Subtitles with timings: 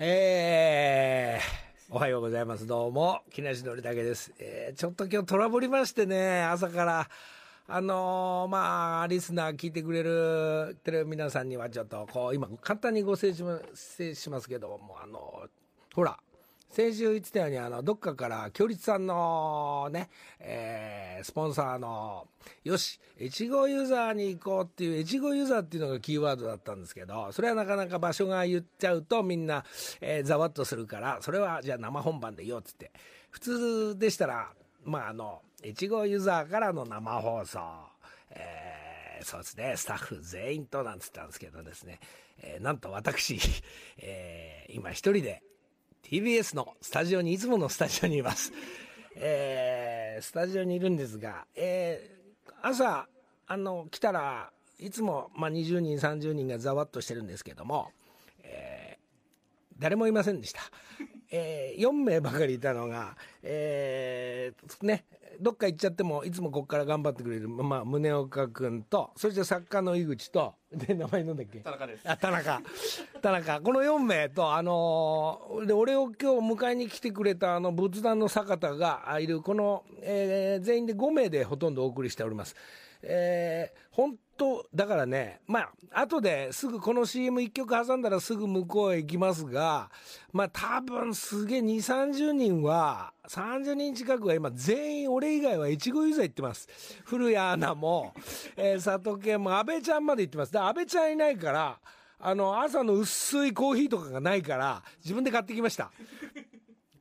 [0.00, 2.68] えー、おはようございます。
[2.68, 4.32] どうも、木梨憲武です。
[4.38, 7.08] えー、ちょっと今日トラブりましてね、朝から。
[7.66, 13.58] あのーまあ、リスナー聞いてくれるテレビ皆さんにはちょっと、こう、今、簡単にご説明
[14.14, 15.48] しますけども、あの
[15.92, 16.16] ほら、
[16.70, 22.28] 先週言ってたように、あの、どっかから、強立さんのね、えー、スポンサーの、
[22.62, 29.64] よし、越後ユーザーに行こうっていう、越後ユーザーっていうのがキーワードだったんですけど、それはなかなか場所が言っちゃうとみんな、
[30.00, 32.92] えー、ざわっとするから、それはじゃあ生本番で言おうっつって。
[33.30, 34.52] 普通でしたら、
[34.84, 37.60] まあ、あの、越後ユーザーからの生放送、
[38.30, 38.78] えー
[39.24, 41.98] そうですね、スタッフ全員となんつったんですけどですね、
[42.40, 43.38] えーなんと私、
[43.98, 45.42] えー今一人で
[46.02, 48.52] TBS のスタジオに、いつものスタジオにいます。
[49.16, 53.08] えースタジオにいるんですが、えー朝、
[53.46, 57.92] あの、来たらいつも、まあ、20人、30人がざわっとしてるんですけども、
[58.42, 58.98] えー
[59.78, 60.60] 誰もいませんでした。
[61.30, 65.04] えー4名ばかりいたのが、えーね、
[65.40, 71.60] どっか行っちゃっても、いつもここから頑張ってくれる、まあ、宗岡君と、そして作家の井口と、で、名前なんだっけ？
[71.60, 72.60] 田中ですあ、田中。
[73.22, 73.60] 田中。
[73.60, 82.54] この4名と、あのーで、俺を今日迎えに来てくれた、あの、仏壇の坂田がいる、この、えー全員で5名でほとんどお送りしております。
[83.02, 85.70] えー本当、だからね、まあ、
[86.02, 89.90] 後ですぐこの CM1 曲挟んだらすぐ向こうへ行きますが、
[90.32, 96.68] まあ多分すげえ2、30人は、30人近くは今全員俺以外は越後ユーザー行ってます。
[97.04, 98.14] 古谷アナも、
[98.56, 100.52] えー佐藤健も安倍ちゃんまで行ってます。
[100.52, 101.78] で、安倍ちゃんいないから、
[102.20, 105.90] あの、朝の薄いコーヒーとかがないから、自分で買ってきました。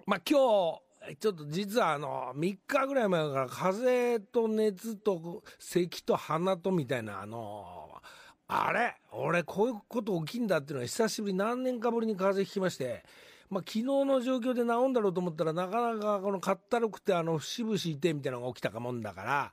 [0.05, 8.01] まあ今日、ちょっと実はあの、3日ぐらい前から風邪と熱と咳と鼻とみたいなあの、
[8.49, 13.03] あれ俺こういうこと起きんだっていうのは久しぶり何年かぶりに風邪ひきまして、
[13.49, 19.51] まあ昨日の状況で治んだろうと思ったらなかなかこのかったるくてあの節々いてみたいなのが起きたかもんだから、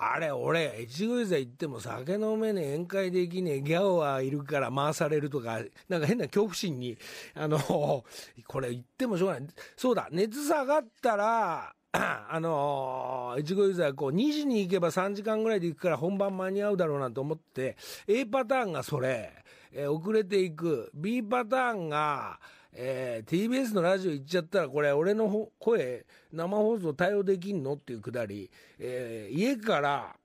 [0.00, 6.96] あれ、俺、越後湯沢行っても酒飲めねえ、宴会できねえ、ギャオはいるから回されるとか、なんか変な恐怖心に、
[7.34, 9.48] あの、これ言ってもしょうがない。
[9.76, 19.32] そうだ、熱下がったら、 あの越後湯沢こう2時に行けば3時間ぐらいで行くから本番間に合うだろうなと思って A パターンがそれ、
[19.72, 22.38] えー遅れていく B パターンが、
[22.80, 27.74] えー TBS のラジオ行っちゃったらこれ俺の声生放送対応できんの？
[27.74, 30.16] っていうくだり、えー家から、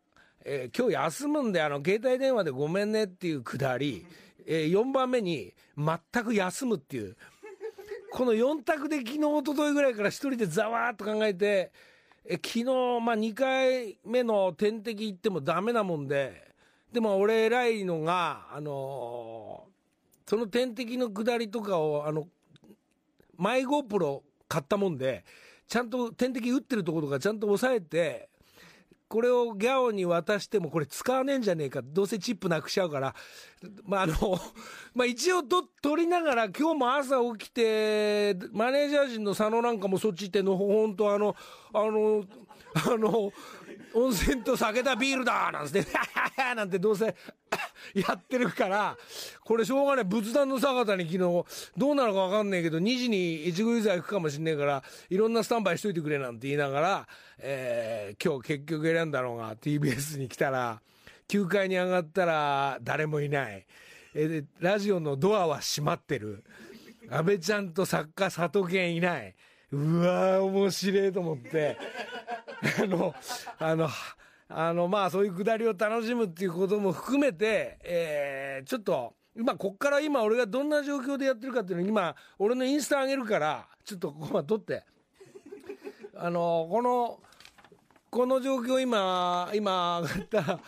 [0.45, 4.05] えー今日休むんであの携帯電話でごめんねっていうくだり、
[4.45, 7.17] え4番目に全く休むっていう。
[8.11, 11.71] この4択で昨日一昨日ぐらいから一人でざわーっと考えて
[12.25, 16.53] え昨日、まあ、2回目の点滴行ってもダメなもんで
[16.91, 19.73] でも俺偉いのが、あのー
[20.29, 22.27] その点滴の下りとかをあの
[23.37, 25.23] マイ GoPro 買ったもんで
[25.67, 28.29] ちゃんと点滴打ってるところとかちゃんと押さえて
[29.13, 33.13] これをギャオに渡してもこれ使わねえんじゃねえかどうせチップなくしちゃうから
[33.85, 34.15] まああの
[34.95, 41.35] まあ一応と取りながら今日も朝起きてマネージャー陣の佐野なんかもそっち行ってんの本当あの
[41.73, 42.23] あの
[42.73, 43.31] あの
[43.93, 45.85] 温泉と酒だビールだなんつって。
[46.55, 47.05] なんてどうせ
[47.93, 48.97] やってるから
[49.43, 50.05] これしょうがない。
[50.05, 51.19] 仏壇の坂田に昨日
[51.77, 57.07] どうなるか分かんないけど2時に越後湯沢行くかもしんねえからいろんなスタンバイしといてくれなんて言いながら、
[57.39, 60.81] えー今日結局選んだのが TBS に来たら
[61.27, 63.65] 9階に上がったら誰もいない、
[64.13, 66.43] えラジオのドアは閉まってる。
[67.09, 69.35] 安倍ちゃんと作家佐藤健いない。
[69.73, 71.77] うわー面白いと思って。
[72.79, 73.15] あの
[73.59, 73.89] あの
[74.47, 84.83] あのまあそういうくだりを楽しむっていうことも含めて、えーちょっと今こっから今俺がどんな状況でやってるかっていうのを今俺のインスタ上げるからちょっとここまで撮って。
[86.15, 87.19] あのこの
[88.11, 90.59] この状況今今上がった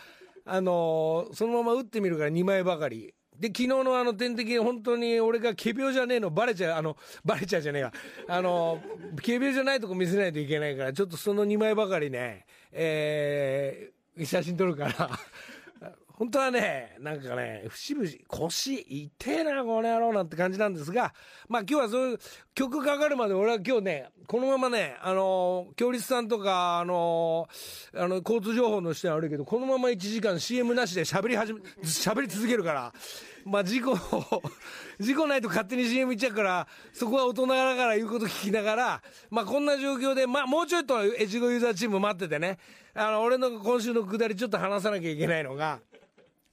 [0.44, 3.14] あのそのまま打ってみるから2枚ばかり。
[3.38, 7.92] で昨日のあの点滴本当に俺が仮病じゃねえのバレちゃうあのバレちゃうじゃねえか
[8.28, 8.80] あの
[9.16, 15.10] 仮病じゃないとこ見せないといけないからちょっとその2枚ばかりねえー写真撮るから。
[16.16, 21.12] 本当はね、なんかね、節々、腰、痛えな、この野郎なんて感じなんですが、
[21.46, 22.18] まあ今日はそういう
[22.54, 27.46] 曲かかるまで俺は今日ね、このままね、あのー、京立さんとか、あの
[27.94, 32.94] あの、交通情報の人は悪いけど、このまま1時間 CM なしで喋り始め、喋り続けるから、
[33.44, 33.94] まあ事故、
[34.98, 42.58] 事故ないと勝手に CM 行っちゃうから、そこは大人ながら言うこと聞きながら、まあこんな状況で、まあもうちょっと越後ユーザーチーム待っててね、
[42.94, 45.80] あの、俺の今週のくだりちょっと話さなきゃいけないのが、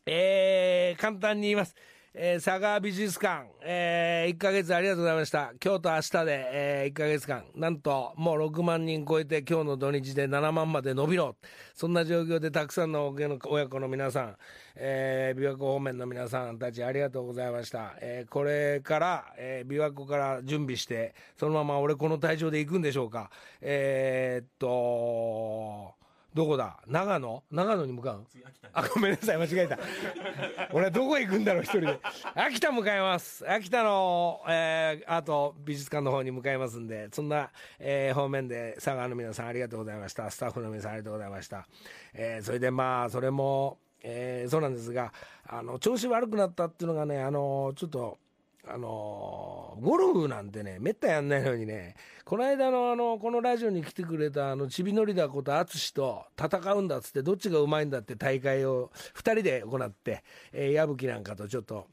[0.05, 1.75] えー、簡単に言います。
[2.15, 5.53] えー、佐川美術館、えー、1ヶ月ありがとうございました。
[5.63, 11.37] 今日と明日で、えー、1ヶ月間、なんともう6万人超えて今日の土日で7万まで伸びろ。
[11.73, 13.15] そんな状況でたくさんの
[13.47, 14.37] 親子の皆さん、
[14.75, 17.95] えー、琵琶湖方面の皆さんたちありがとうございました。
[17.99, 23.31] えー、これから、えー、琵琶湖から準備して、そのまま俺この体調で行くんでしょうか。
[23.61, 25.95] えー、っと、
[26.33, 26.79] どこだ？
[26.87, 27.43] 長野？
[27.51, 28.25] 長野に向かう？
[28.73, 29.77] あ、ごめんなさい、間違えた。
[30.73, 31.99] 俺はどこ行くんだろう、一人で。
[32.33, 33.47] 秋田向かいます。
[33.49, 40.29] 秋田の、えー、アート美術館の方に向かいますんで、そんな、えー、方面で佐賀の皆さんありがとうございました。
[40.31, 41.67] スタッフの皆さんありがとうございました。
[42.13, 45.13] えー、それでまあ、それも、えー、そうなんですが、
[45.47, 48.17] あの、調子悪くなったっていうのがね、あの、ちょっと、
[48.65, 60.23] あのゴルフなんてね、めったやんないのにね、この間のあの、このラジオに来てくれたあの、ちびのりだこと淳と戦うんだっつって、どっちがうまいんだって大会を2人で行って、
[60.53, 61.87] えー、矢吹なんかとちょっと、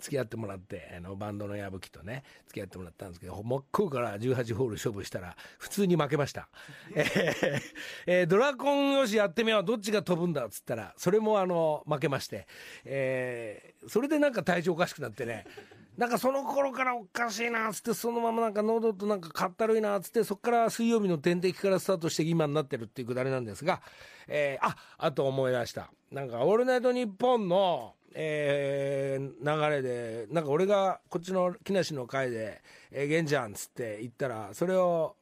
[0.00, 6.48] 付き合ってもらって、あの、バンドの矢吹とね、付き合ってもらったんですけど、真っ向から18ホール勝負したら、普通に負けました。
[6.94, 7.62] え、
[8.06, 12.46] えー、ドラコンよしやってみよう、どっちが飛ぶんだっつったら、それもあの、負けまして、
[12.84, 15.46] えー、それでなんか体調おかしくなってね、
[15.96, 23.80] なんかその頃からおかしいなっつって、そのままなんか喉となんかかったるいなっつって、そこから水曜日の点滴からスタートして今になってるっていうくだりなんですが、
[24.28, 25.90] えー、あ、あと思い出した。
[26.10, 35.16] なんか、オールナイトニッポンの、えー、流れで、なんか俺がこっちの木梨の会で、えー、玄ちゃんっつって言ったら、それを、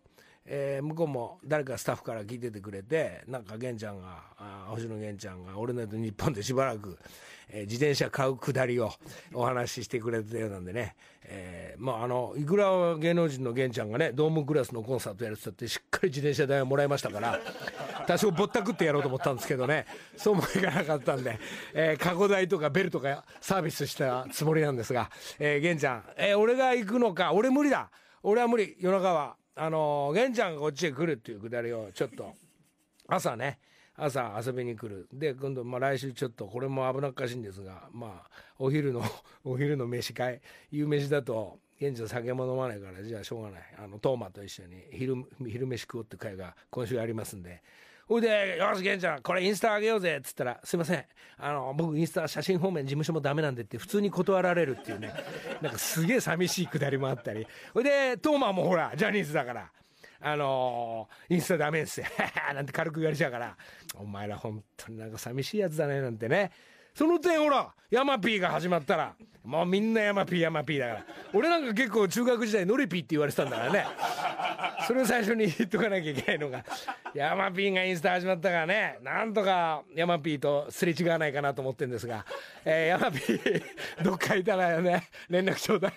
[0.47, 6.99] えー、向こうも誰かスタッフから聞いててくれて、なんか玄ちゃんが、あ星野玄ちゃんが、俺のと日本でしばらく、
[7.49, 8.93] えー、自転車買うくだりを
[9.33, 17.41] お話ししてくれてたようなんでね、えー、まああの、いくら芸能人の玄ちゃんがね、ドームクラスのコンサートやるって言ってしっかり自転車代をもらいましたから、
[18.07, 19.87] 多少ぼったくってやろうと思ったんですけどね、
[20.17, 21.39] そうもいかなかったんで、
[21.73, 27.91] えー、過去代とかベルとかサービスしたつもりなんですが、えー、玄ちゃん、えー、俺が行くのか、俺無理だ。
[28.23, 29.37] 俺は無理、夜中は。
[29.57, 32.35] あの、玄ちゃんがこっちへ来るっていうくだりをちょっと。
[33.07, 33.59] 朝ね。
[33.97, 35.09] 朝遊びに来る。
[35.13, 39.03] で今度、まあ、来週ちょっとこれも危なっかしいんですがまあお昼の
[39.45, 40.41] お昼の飯会。
[40.71, 43.63] 夕飯だと現地の酒も飲まないからじゃあしょうがない。
[43.79, 47.63] あのトーマと一緒に昼昼飯食おうって会が今週ありますんで。
[48.07, 51.05] ほいで、よし、玄ちゃん、これインスタあげようぜっつったら、すいません、
[51.39, 55.13] あの、僕インスタ写真方面事務所もダメなんでって普通に断られるっていうね、
[55.63, 57.47] なんかすげえ寂しいくだりもあったり。
[57.73, 59.71] ほいで、斗真もほら、ジャニーズだから、
[60.21, 62.07] あのー、インスタダメっすよ。
[62.55, 63.57] なんて軽く言われちゃうから、
[63.95, 66.51] お前ら本当になんか寂しいやつだね、なんてね。
[66.95, 69.15] その点ほら、ヤマピーが始まったら、
[69.45, 71.05] もうみんなヤマピーヤマピーだから。
[71.35, 73.87] 俺なんか結構中学時代ノリピーって言われてたんだからね。
[74.87, 76.65] それを最初に言っとかなきゃいけないのが、
[77.15, 82.25] ヤマピーがインスタ始まったからね、なんとかヤマピーとすれ違わないかなと思ってんですが、
[82.65, 83.63] えー、ヤマピー、
[84.03, 85.93] どっかいたらね、連絡ちょうだい。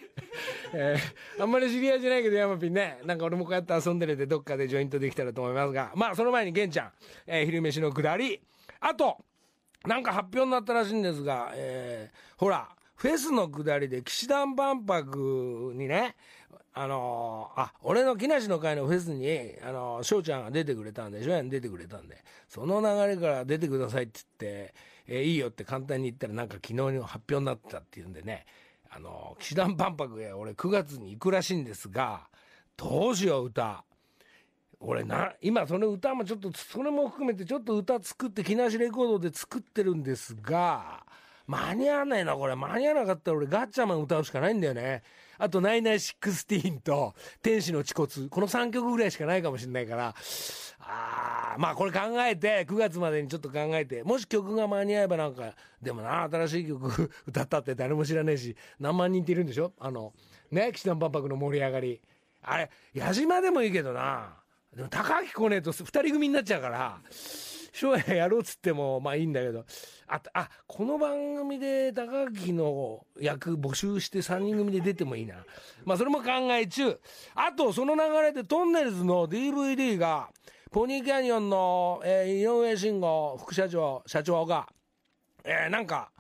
[0.74, 6.92] えー、あんまり知り合いじゃないけどヤマピーね、なんか俺もこうやって遊んでるでどっかでジョイントできたらと思いますが、まあその前に玄ちゃん、
[7.28, 8.42] えー、昼飯のくだり、
[8.80, 9.18] あと、
[9.88, 16.16] なんか発表になったらしいんですが、えー、ほら、フェスの下りで氣志團万博にね、
[16.74, 19.28] あのー、あ、俺の木梨の会のフェスに、
[19.64, 22.18] あのー、翔ちゃんが出てくれたんで、翔やん出てくれたんで、
[22.50, 24.74] その流れから出てくださいって言って、
[25.08, 28.46] えー、いいよって簡単に言ったらなんか昨日に発表になったっていうんでね、
[28.90, 32.28] あのー、騎士団万博へ俺9月に行くらしいんですが、
[32.76, 33.84] どうしよう歌。
[34.80, 41.04] 俺な、今その歌もちょっと、それも含めてちょっと歌作って、木梨レコードで作ってるんですが、
[41.48, 42.56] 間に合わないな、これ。
[42.56, 45.02] 間に合わなかったら俺ガッチャマン歌うしかないんだよね。
[45.40, 48.30] あと、ナイナイシックスティーンと、天使の恥骨。
[48.30, 50.14] この3曲ぐらいしかないかもしれないから、
[50.80, 59.74] あー、まあこれ考えて、9月までにちょっと考えて、もし曲が間に合えばなんか、でもな、新しい曲 歌ったって誰も知らねえし、何万人っているんでしょ？
[59.80, 60.14] あの、
[60.52, 62.02] ね、氣志團万博の盛り上がり。
[62.42, 64.37] あれ、矢島でもいいけどな。
[64.78, 67.00] でも高木来ねえと2人組になっちゃうから、
[67.74, 69.66] 将来やろうっつってもまあいいんだけど、
[70.08, 75.34] あ、あ、この番組で高木の役募集して3人組で出てもいいな。
[75.84, 77.00] まあそれも考え中。
[77.34, 80.30] あとその流れでトンネルズの DVD が、
[80.70, 84.68] ポニーキャニオンの、えー、井上慎吾副社長、社長が、
[85.44, 86.12] えー、なんか、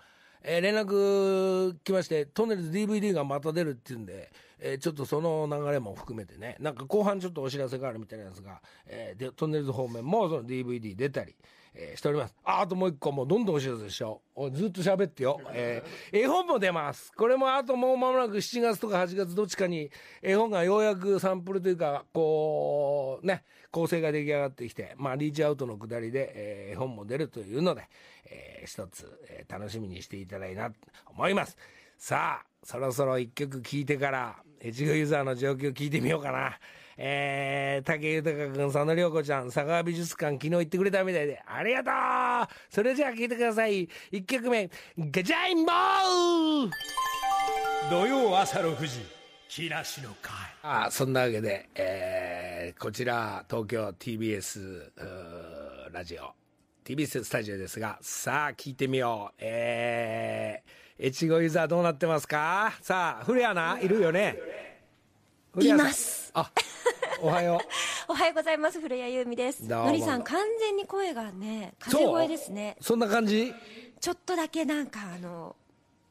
[0.41, 11.35] えー、連絡来まして、トンネルズ DVD がまた出るって言うんで、えー、ちょっとその流れも含めてね、なんか後半ちょっとお知らせがあるみたいなんですが、えー、でトンネルズ方面もその DVD 出たり、
[11.75, 12.35] えー、しております。
[12.43, 14.51] あ、あともう一個もうどんどんお知らせでしよう。
[14.51, 15.39] ずっと喋ってよ。
[15.53, 17.11] えー、絵本も出ます。
[17.13, 27.87] これもあともう間もなく7月とか8月どっちかに絵本がようやくサンプルというか、こう、ね、構成が出来上がってきて、まあリーチアウトのくだりで、えー、絵本も出るというので、
[28.25, 30.75] えー、一つ、えー、楽しみにしていただいなと
[31.07, 31.57] 思います。
[31.97, 36.57] さあそろそろ一曲聴いてから越後ユーザーの状況聞いてみようかな
[36.99, 43.87] えー、武豊君、佐野涼子ちゃん、佐川美術館、昨日行ってくれたみたいで、ありがとうそれじゃあ聴いてください。
[44.11, 46.71] 一曲目、ガジャインボー
[47.91, 49.05] 土曜朝6時、
[49.47, 50.33] 木梨の会。
[50.63, 54.89] ああそんなわけで、えー、こちら、東京 TBS
[55.93, 56.33] ラジオ、
[56.83, 59.35] TBS スタジオですが、さあ、聞いてみよう。
[59.37, 62.74] えー、越後ユーザーどうなってますか？
[62.82, 64.36] さあ、古谷アナ、いるよね？
[65.60, 66.32] います。
[66.34, 66.50] あ、
[67.22, 67.62] おはよ
[68.08, 68.80] おはようございます。
[68.82, 69.63] 古谷由美です。
[69.63, 72.84] のりさん、完全に声がね、風声ですねう。。
[72.84, 73.54] そんな感じ？
[74.00, 75.56] ちょっとだけなんか、あの、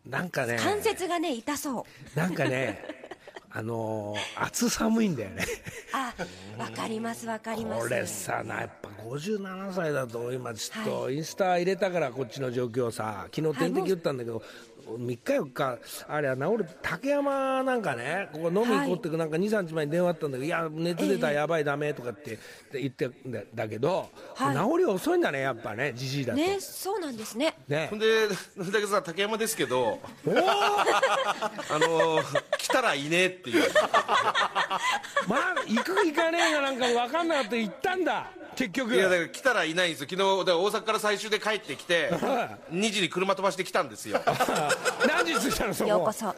[0.05, 2.19] なんかね、関節がね、痛そう。
[2.19, 2.81] なんかね、
[3.51, 5.45] あのー、暑寒いんだよね。
[5.93, 6.15] あ、
[6.59, 7.89] わかります、わかります。
[7.89, 14.43] これさなやっぱ57歳だと今ちょっとはインスタ入れたからこっちの状況さ昨日点滴打ったんだけど、
[14.87, 15.79] 3日4日
[16.09, 22.39] あれは治る竹山なんかねここ飲み行こうってなんか23日前に電話あったんだけど、い、や熱出たらやばいダメとかって
[22.73, 26.39] 言ってんだだけど、はい治り遅いんだねやっぱねじじいだと。
[26.39, 27.57] ね、そうなんですね。
[27.69, 28.35] ねほんで、だ
[28.73, 30.43] けどさ、竹山ですけど、おー
[31.75, 33.71] あのー来たらいねえっていう。
[35.29, 38.27] まあ行く行かねえがなんか分かんなかった行ったんだ
[38.57, 40.07] 結局いや、だから来たらいないんですよ。
[40.11, 44.21] 昨日、だから大阪から最終で帰ってきて、2時に車飛ばして来たんですよ。
[45.07, 46.35] 何時に着いたのそこようこそ。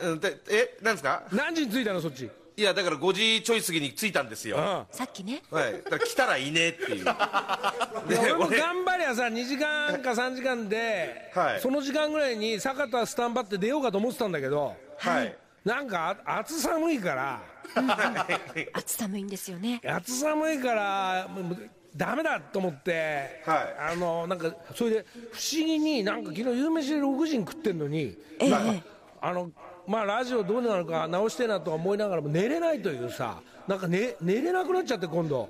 [0.48, 1.22] え、なんですか？
[1.32, 2.28] 何時に着いたのそっち？
[2.58, 4.84] いや、だから5時ちょい過ぎに着いたんですよ。
[4.90, 5.34] さっきね。
[5.34, 5.54] い。
[5.54, 7.04] だから来たらいねえっていう。
[8.08, 15.36] で俺も俺頑張りゃさ2時間か3時間で、はいその時間ぐらいに坂田スタンバって出ようかと思ってたんだけどはい。
[15.64, 17.40] なんかあ暑寒いから
[18.74, 19.80] 暑寒いんですよね。
[19.86, 28.86] 暑寒いからもうダメだと思って、はいあのなんかそれで不思議になんか昨日夕飯で6時に食ってんのに、ええなんか
[29.20, 29.52] あの
[29.88, 35.48] まあラジオどうなるか直してえなとは思いながらも寝れないというさなんか、ね、寝れなくなっちゃって今度。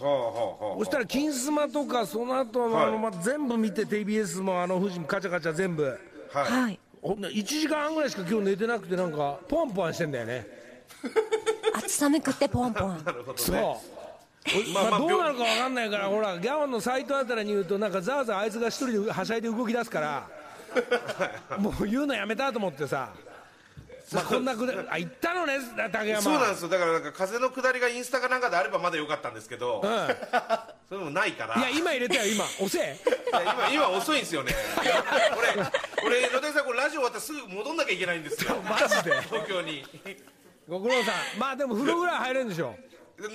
[0.00, 5.86] はあはあはそしたら「金スマ」とかその後のはいあの、まあ、全部見て TBS もあの富士もカチャカチャ全部
[6.32, 6.38] あ。
[6.38, 6.62] はい。
[6.62, 6.78] はい。
[7.02, 10.46] ほんで1時間半ぐらいしか今日寝てなくてなんかポンポンしてんだよね
[11.74, 13.04] 暑寒くってポンポン。
[13.04, 13.62] なるほどそう、ね。
[14.72, 20.28] まあまあまあどうなるか分かんないからほらギャオンのサイトあたりに言うとなんかざわざわあいつが一人ではしゃいで動き出すから
[21.58, 23.10] もう言うのやめたと思ってさ
[24.14, 25.54] まあこんなくだあ行ったのね
[25.92, 26.22] 竹山。
[26.22, 26.68] そうなんですよ。
[26.68, 30.14] だからなんか風の下りがインスタかなんかであればまだよかったんですけど、うん、 い
[30.88, 31.60] それもないから。
[31.60, 32.44] や今入れたよ今。
[32.44, 32.78] 押せ。
[32.78, 34.54] いや今今遅いんですよね。
[36.04, 38.56] 俺俺野田さんこれラジオ終わったらすぐ戻んなきゃいけないんですよ。
[38.62, 39.20] マジで。
[39.22, 39.84] 東京に。
[40.68, 41.38] ご苦労さん。
[41.38, 42.74] まあでも風呂ぐらい入れるんでしょ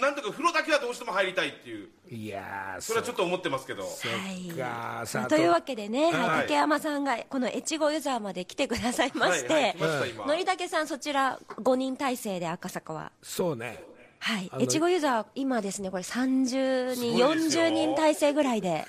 [0.01, 1.89] なんとか風呂だけはどうしても入りたいっていう。
[2.09, 3.83] いやーそれはちょっと思ってますけど。
[3.83, 3.89] は
[4.31, 4.49] い。
[4.51, 5.37] かさあと。
[5.37, 6.13] いうわけでね、はい。
[6.13, 13.11] はい、竹山さんがこの越後ユーザーまで来てくださいまして、はいりたけさんそちら5人体制で赤坂は。
[13.21, 13.83] そうね。
[14.19, 14.49] はい。
[14.53, 17.63] の越後ユーザー今ですねこれ30人すごいですよ。
[17.63, 18.69] 40人体制ぐらいで。
[18.69, 18.85] はい。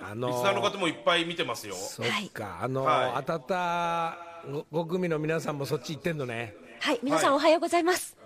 [0.00, 1.74] あのリスナーの方もいっぱい見てますよ。
[1.74, 3.12] そっか、あの、はい。
[3.16, 4.18] 当たった
[4.70, 6.54] ご5組の皆さんもそっち行ってんのね。
[6.80, 7.00] はい。
[7.02, 8.16] 皆さんはおはようございます、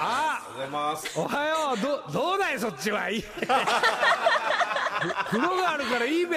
[0.00, 1.18] あありがとうございます。
[1.18, 1.78] おはよう。
[1.80, 3.20] どどうだいそっちはいい。
[3.20, 3.46] ふ
[5.30, 6.36] 風呂があるからいいべ。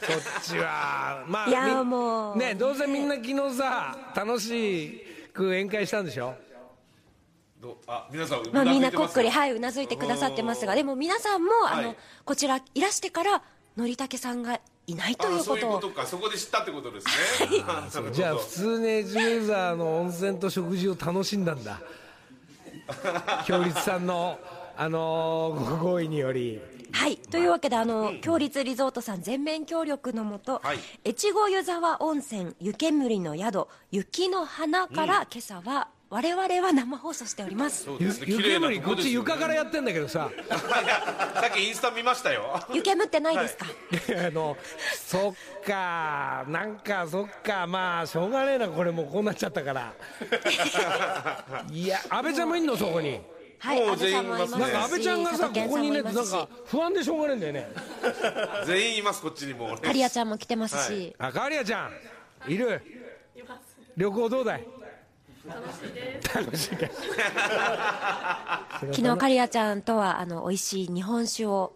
[0.00, 1.24] そっちは。
[1.26, 2.36] まあいやみもう。
[2.36, 6.34] ねどうせみんな昨日さ楽しく宴会したんでしょ？
[7.60, 13.40] どあ皆さんまあ、みんなこっくりいはいうなずいてくださってますがでも皆さんも、あのはいこちらいらしてから
[13.76, 14.58] のりたけさんが
[14.88, 17.12] いないというあそういうことをことかそこで知ったってことですね。
[18.12, 21.80] じゃあ普通にエジューザーの温泉と食事を楽しんだんだ
[23.46, 24.38] 強立さんの
[24.76, 26.60] あのーご好意により。
[26.92, 27.16] はい。
[27.16, 30.78] というわけであの強立リゾートさん全面協力のもと、はい。
[31.08, 37.84] 越後湯沢温泉湯煙の宿雪の花から、今朝は我々は生放送しております。
[37.84, 38.26] そうですね。
[38.26, 40.30] 綺麗な煙こっち床からやってんだけどさ。
[40.30, 40.58] い や
[41.40, 42.60] さっきインスタ見ましたよ。
[42.74, 43.64] 湯煙ってないですか、
[44.28, 44.58] あの
[44.94, 46.44] そっか。
[46.48, 47.66] なんかそっか。
[47.66, 48.68] まあしょうがねえな。
[48.68, 49.94] これもうこうなっちゃったから。
[51.72, 52.76] いや安倍ちゃんもいんの？
[52.76, 53.18] そこに。
[53.58, 54.52] はいもう安倍さんもいます。
[54.52, 54.60] し全員いますね。
[54.60, 57.68] なんか安倍ちゃんがさここにいねなんか不安でしょうがねえんだよね。
[58.66, 61.88] 全員いますこっちにもカリアちゃんも来てますし、あかりやちゃ
[62.46, 62.52] ん。
[62.52, 62.82] いる。
[63.96, 64.66] 旅行どうだい？
[66.34, 66.86] 楽しいか
[68.92, 71.72] 昨日カリアちゃんとはあの美味しい日本酒を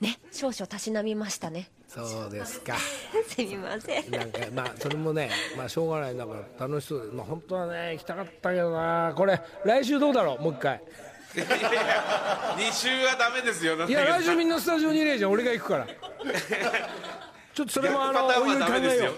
[0.00, 1.70] ね少々たしなみましたね。
[1.88, 2.76] そうですか。
[3.28, 4.10] すみません。
[4.10, 6.16] なんかまあそれもねまあしょうがない。
[6.16, 7.06] だから楽しそう。
[7.06, 9.12] でまあ本当はね行きたかったけどな。
[9.16, 10.42] これ来週どうだろう？
[10.42, 10.82] もう一回。
[11.36, 13.76] いやいや2週はダメですよ。
[13.86, 15.30] いや来週みんなスタジオにいれえじゃん。
[15.30, 15.86] 俺が行くから。
[15.86, 19.12] ちょっとそれもあのおいおい考ダメですよ。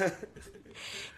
[0.00, 0.33] えよう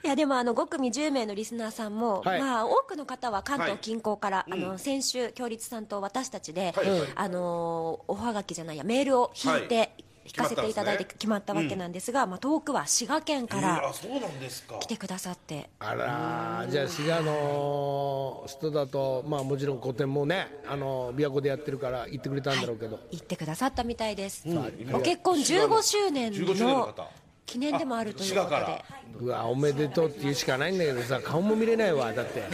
[0.07, 2.41] いやでもあの5組10名のリスナーさんも、はい。
[2.41, 6.89] まあ、多くの方は関東近郊から、あの先週、共立さんと私たちで、はい。
[6.89, 7.09] はい。
[7.17, 10.05] あのおはがきじゃないや、メールを引いて、はい。
[10.27, 14.77] 引かせていただいて決まったわけなんですが、まあ、遠くは滋賀県かえーらあそうなんですか。
[14.81, 24.55] 来てくださって、あらーじゃあ滋賀の人だとまあもちろん古典もねあの琵琶湖でやってるから行ってくれたんだろうけど、行ってくださったみたいです、ん。
[24.91, 27.09] ご結婚15周年15周年のの方
[27.47, 28.85] 記念でもあるというこで。
[29.21, 32.41] うわおめでとうって言うしかないんだけどさ顔も見れないわだって。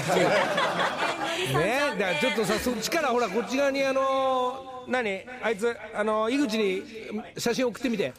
[1.56, 6.82] ねだからちょっとさそっちからほらこっち側にあの何あいつあの井口に
[7.36, 8.12] 写真送ってみて。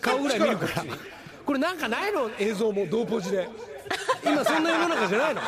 [0.00, 0.84] 顔ぐらい見るから。
[1.44, 2.30] これなんかないの？
[2.38, 3.48] 映像も同ポジで。
[4.24, 5.40] 今そんな世の中じゃないの。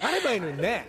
[0.00, 0.86] あればいいのにね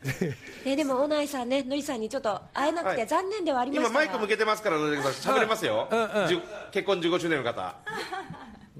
[0.64, 3.06] ね、でも、小内さんね、のりさんにちょっと会えなくてはい。
[3.06, 5.34] 残念ではありましたが、今マイク向けてますから野出さん。
[5.36, 6.28] 喋れますよ、うんうん。
[6.28, 6.40] じゅ
[6.72, 7.74] 結婚15周年の方。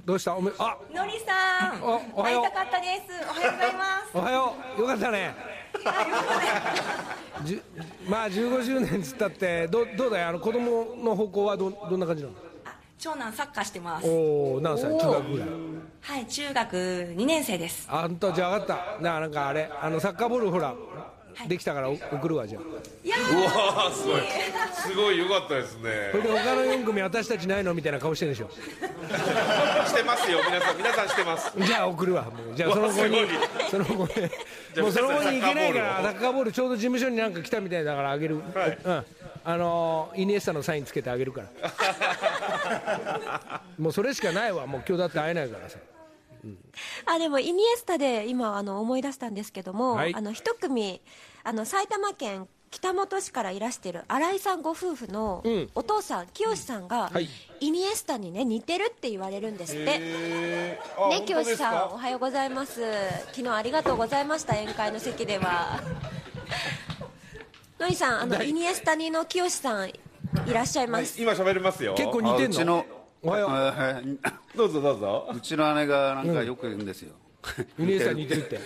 [0.06, 0.34] どうした？
[0.34, 0.78] おめあ。
[0.94, 2.44] のりさん、おおはよう。
[2.44, 3.28] 会いたかったです。
[3.28, 4.10] おはようございます。
[4.14, 4.80] おはよう。
[4.80, 5.34] よかったね。
[8.08, 12.34] まあ15周年っつったってどどうだよあの子供の方向はどどんな感じなの？
[12.64, 14.06] あ長男サッカーしてます。
[14.08, 14.90] おお何歳？
[14.98, 15.48] 中学ぐらい？
[16.00, 17.86] はい、中学2年生です。
[17.90, 19.02] あんたじゃあ分かった。
[19.02, 19.70] ななんかあれ。
[19.80, 20.74] あのサッカーボールほら
[21.48, 22.62] できたからお送るわじゃあ。
[23.04, 24.20] いやうわーすごい。
[24.74, 26.08] すごいよかったですね。
[26.12, 28.50] それで他の4組私たちないのみたいな顔してるでしょ。
[28.50, 30.76] してますよ皆さん。
[30.76, 31.52] 皆さんしてます。
[31.58, 32.24] じゃあ送るわ。
[32.24, 33.28] もうじゃあその子にうわ
[33.70, 33.98] その子に。
[34.80, 38.78] もうその子に行けないからサッカーボールちょうど事務所になんか来たみたいだからあげる、はい。
[38.84, 39.04] うん。
[39.42, 41.48] あのーイニエスタのサインつけてあげるから。
[43.78, 44.66] もうそれしかないわ。
[44.66, 45.78] もう今日だって会えないからさ
[47.06, 50.14] あでもイニエスタで今あの思い出したんですけども、はい。
[50.14, 51.00] あの一組
[51.44, 55.70] あの埼玉県北本市からいらしてる新井さんご夫婦のうん。
[55.74, 57.28] お父さん、清さんが、はい。
[57.60, 59.98] イニエスタにね似てるって言われるんですって。
[59.98, 60.78] ね、
[61.26, 62.80] 清さん、おかはようございます。
[63.32, 65.80] 昨日ありがとうございました、宴会の席では。
[67.80, 69.94] のりさん、あの、イニエスタにの清さん、い
[70.52, 71.20] らっしゃいます。
[71.20, 71.94] 今喋れますよ。
[71.94, 72.84] 結構似てんの
[73.22, 73.50] おはよう。
[73.50, 74.00] あ
[74.56, 75.30] どうぞどうぞ。
[75.34, 77.12] うちの姉がなんかよく言うんですよ、
[77.78, 78.60] イニエスタに似てるって。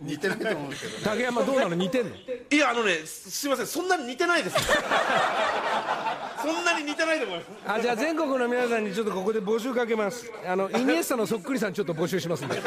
[0.00, 1.04] 似てないと思うんですけど。
[1.04, 2.10] 竹山どうなの似てんの？
[2.50, 3.66] いやあのねすすいません。
[3.66, 4.56] そんなに似てないです。
[6.42, 7.48] そんなに似てないと思います。
[7.68, 10.28] あじゃあ全国の皆さんにちょっとここで募集かけます。
[10.44, 12.60] あのイニエスタのそっくりさんちょっと募集しますんで。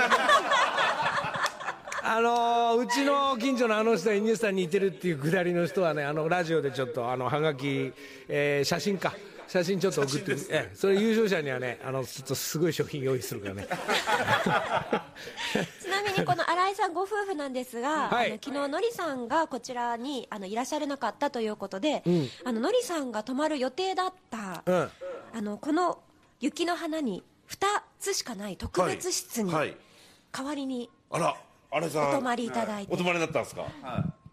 [2.08, 7.91] あのーうちの近所のあの人はイニエスタに似てるっていうくだりの人はねあのラジオでちょっとあのはがき、
[8.29, 9.13] えー写真か
[9.47, 13.67] 写真ちょっと送ってええそれ優勝者にはねあのちょっとすごい商品用意するからね。
[15.81, 18.27] ちなみにこの新井さんご夫婦なんですが、はい。
[18.27, 22.03] あの昨日のりさんがこちらにあのいらっしゃれなかったということで、
[22.43, 24.91] あののりさんが泊まる予定だった、うん。
[25.34, 25.99] あのこの
[26.39, 27.65] 雪の花に2
[27.99, 29.69] つしかない特別室にはい。
[29.69, 29.77] はい。
[30.31, 31.36] 代わりにあら
[31.71, 32.10] あれさん。
[32.10, 32.93] お泊まりいただいて。
[32.93, 33.65] お泊まりになったんですか、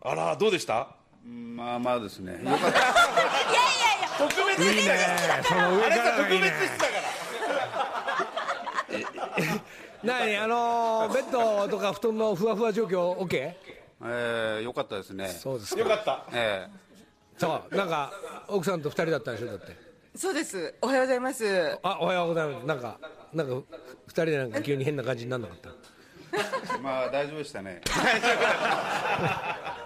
[0.01, 0.89] あらどうでした？
[1.25, 2.33] まあまあですね。
[2.33, 2.65] よかった。
[2.65, 3.82] 特 別いい
[4.29, 6.17] ねその上あれさから。
[6.23, 7.03] がいいね特別室だから。
[10.05, 10.37] 何？
[10.37, 13.55] あのーベッドとか布団のふわふわ状況 OK?
[14.05, 15.29] えー、よかったですね。
[15.29, 16.25] そうですよかった。
[16.33, 16.67] え
[17.39, 18.13] そうなんか
[18.49, 19.77] 奥さんと二人だったんでしょだって。
[20.17, 20.75] そうです。
[20.83, 21.79] おはようございます。
[21.83, 22.67] あおはようございます。
[22.67, 22.99] なんか
[23.33, 23.55] なんか
[24.07, 25.71] 二人でなんか急に変な感じにならなかった？
[26.77, 27.81] えまあ大丈夫でしたね。
[27.89, 29.82] 本 当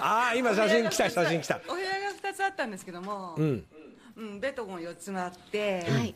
[0.00, 1.60] ああ今写真来た写真来た。
[1.68, 3.64] お部屋が二つあったんですけども、ううん、
[4.36, 6.14] んベッドも四つもあって、はい。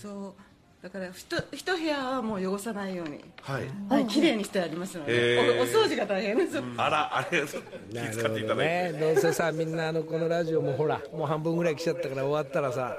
[0.00, 0.34] そう。
[0.82, 3.62] だからひと一部屋はもう汚さないように、はい。
[3.88, 6.62] はい、綺麗にしてありますので、おお掃除が大変です。
[6.76, 9.00] あらありがとう気なる遣っていただいて、ね。
[9.00, 12.96] どうせさみんなあのこのラジオもほらもう半分ぐらい来ちゃったから終わったらさ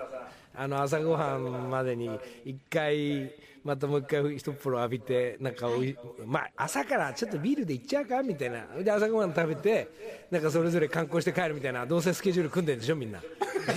[0.56, 2.10] あの朝ごはんまでに
[2.43, 3.32] 一回
[3.65, 8.21] またもう一回一風呂浴びてなんかおいまあ朝からちょっとビールで行っちゃうか？
[8.21, 8.63] みたいな。
[8.84, 9.89] で朝ごはん食べて
[10.30, 11.84] なんかそれぞれ観光して帰るみたいな。
[11.88, 12.95] どうせスケジュール組んでんでしょ？
[12.95, 13.19] みんな。
[13.19, 13.23] い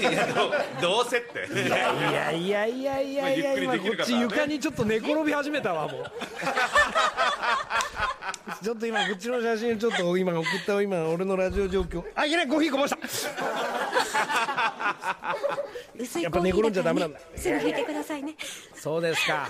[0.03, 1.49] やどうどうせって。
[1.53, 6.05] いやいやいやいやいや、まあゆっくりでき今こっち床にちょっと寝転び始めたわもう。
[8.63, 12.05] ちょっと今こっちの写真ちょっと今送った今俺のラジオ状況。
[12.15, 12.49] あいけない！
[12.49, 12.99] コーヒーこぼした。
[16.21, 18.35] やっぱ寝転んじゃダメなんねだ、すぐ拭いてくださいね。
[18.75, 19.49] そうですか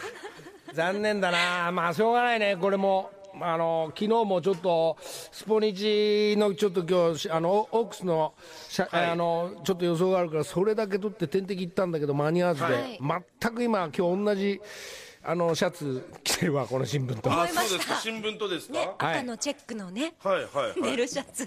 [0.72, 1.72] 残念だな。
[1.72, 2.56] まあしょうがないね。
[2.56, 3.10] これも。
[3.40, 8.34] あの昨日もちょっとスポニチのちょっと今日あのオークスの
[8.68, 12.98] しゃ、あのちょっと予想があるからそれだけ取って点滴行ったんだけど間に合わずで、はい。
[13.40, 14.60] 全く今今日同じ
[15.22, 17.30] あのシャツ着てるわこの新聞と。
[17.30, 18.00] あそうですか。
[18.00, 19.18] 新聞とですか、ね、はい。
[19.18, 20.80] 赤のチェックのね、はいはいはい。
[20.80, 21.44] ネルシャツ、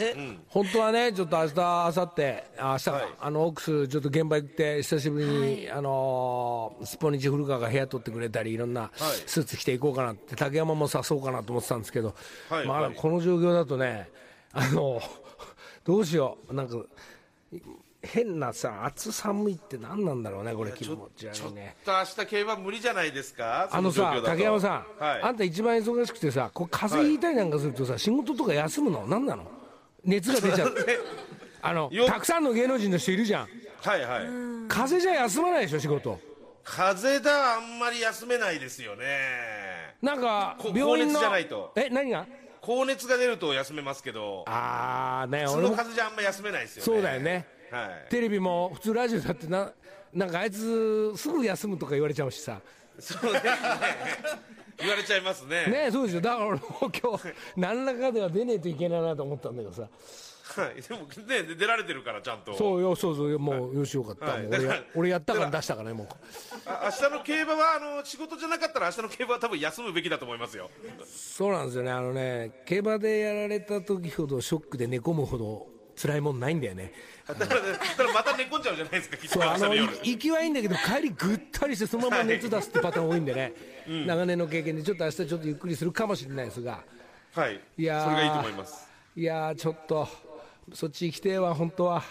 [0.50, 2.24] 本当はねちょっと明日明後日
[2.58, 3.04] あ明日か、はい。
[3.20, 12.14] あのオークスちょっと現場行って久しぶりに、あのースポニチ古川が部屋取ってくれたりいろんなスーツ着ていこうかなって竹山も誘そうかなと思ってたんですけど、
[12.50, 12.68] まあはい。
[12.84, 14.10] はいこの状況だとね
[14.54, 15.02] あの
[15.84, 16.54] どうしよう。
[16.54, 16.76] なんか
[18.04, 29.06] 変なさ暑寒いって何なんだろうねこれ気持ち悪ちょっいねと明日競馬無理じゃないですかあのさ竹山さん、はい、あんた一番忙しくてさこう風邪ひいたりなんかするとさ、仕事とか休むの？
[29.08, 29.46] 何なの？
[30.04, 31.00] 熱が出ちゃって
[31.62, 33.48] あのよたくさんの芸能人の人いるじゃん。
[33.84, 34.22] はいはい。
[34.68, 36.20] 風邪じゃ休まないでしょ仕事。
[36.64, 39.06] 風邪だあんまり休めないですよね。
[40.02, 41.72] なんかこ病院の高熱じゃないと。
[41.76, 42.26] え何が？
[42.62, 44.44] 高熱が出ると休めますけど。
[44.48, 46.86] ああねその俺も風邪じゃあんま休めないですよね。
[46.86, 47.32] そうだよね。
[47.32, 47.46] はい
[48.10, 49.72] テレビも普通ラジオだってな
[50.14, 52.60] なんかあいつすぐ休むとか言われちゃうしさ。
[53.00, 53.52] そうですね。
[54.78, 55.66] 言われちゃいますね。
[55.68, 56.22] ねそうでしょ。
[56.22, 57.24] だから俺も今日
[57.56, 59.84] 何らかでは出ねえといけないなと思ったんだけどさ。
[59.84, 60.82] はい。
[60.82, 62.58] でもね出られてるからちゃんと。
[62.58, 64.50] そうよそうそうもうよしよかった、はい。
[64.50, 66.08] だから俺やったから出したからねもう。
[66.66, 70.70] あ明日の競馬はあの仕事じゃなかったら明日の競馬は多分休むべきだと思いますよ。
[71.06, 71.92] そうなんですよね。
[71.92, 75.68] あのね競馬でやられた時ほどショックで寝込むほど
[76.02, 76.94] 辛いもんないんだよね。
[77.28, 83.54] だからだからまた寝込んじゃうじゃないですかきっとそうあの行きはいいんだけど帰りぐったりしてそのまま熱出すってパターン多いんでね、
[84.08, 86.80] 長年の経験でちょっと明日ちょっとゆっくりするかもしれないですが
[87.34, 87.60] はい。
[87.78, 88.90] いやーそれがいいと思います。
[89.16, 90.08] いやーちょっと
[90.74, 92.04] そっち行きてえわ本当は。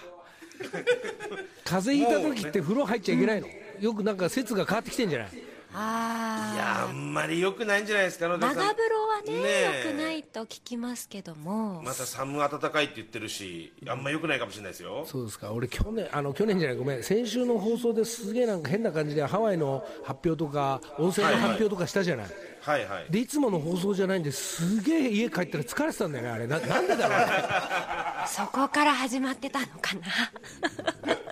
[1.65, 3.49] 風邪ひいた時って風呂入っちゃいけないの、
[3.81, 5.29] よくなんか説が変わってきてんじゃない？
[5.73, 9.85] あいやあんまり良くないんじゃないですか長風呂はねねえ。
[9.87, 11.83] 良くないと聞きますけども。
[11.83, 15.05] また寒暖かいって言ってるしあんま良くないかもしれないですよ。
[15.07, 15.53] そうですか。
[15.53, 22.27] 俺去年あの去年じゃないごめん先週の放送ですげえなんか変な感じでハワイの発表とか温泉の発表とかしたじゃない、
[22.63, 23.07] はいはい。
[23.11, 26.47] でいつもの放送じゃないんですげえ家帰ったら疲れてたんだよねあれ。
[26.47, 30.01] ななんでだろうあ そこから始まってたのかな。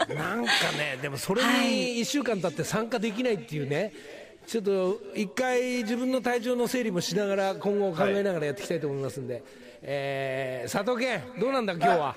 [0.08, 3.92] れ なんかねでもそれに1週間経って参加できないっていうね
[4.48, 9.42] ちょっと一回自分の体調の整理もしながら今後考えながらやっていきたいと思いますんで、
[9.82, 12.16] えー佐藤健どうなんだ今日は？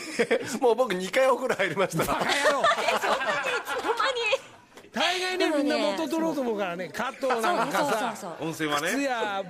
[0.62, 2.04] もう僕2回お風呂入りました。
[2.04, 2.32] バカ野郎。
[2.40, 4.90] そんなにいつの間に。
[4.92, 8.88] 大概ねでもねみんな元取ろうと思うからね加藤なんかさそうそう温泉はね。
[8.88, 9.42] 靴や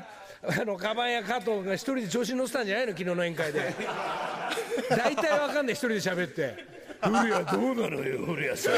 [0.43, 3.75] あのカバンや加藤が一人で調子に乗せたんじゃないの昨日の宴会で。
[4.91, 6.57] 大体わかんない一人で喋って
[7.01, 8.75] 「古谷どうなのよ古谷さん」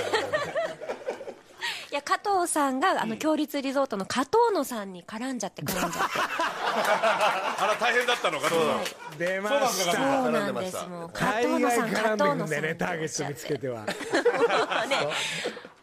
[1.90, 6.06] いや加藤さんがあの強立リゾートの加藤野さんに絡んじゃって絡んじゃって。
[6.20, 8.74] あら大変だったのかどうだ
[9.18, 9.92] 出ました。
[9.92, 9.98] そ
[10.28, 12.42] うなんですもう加藤大野さん加藤野さん。
[12.42, 13.84] んでねターゲット見つけては。
[13.86, 13.96] ね。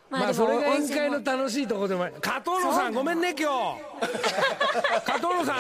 [0.08, 3.82] まあでもそれが宴会の楽しいところでも加藤野さんごめんね今日。
[5.06, 5.56] 加藤野さん。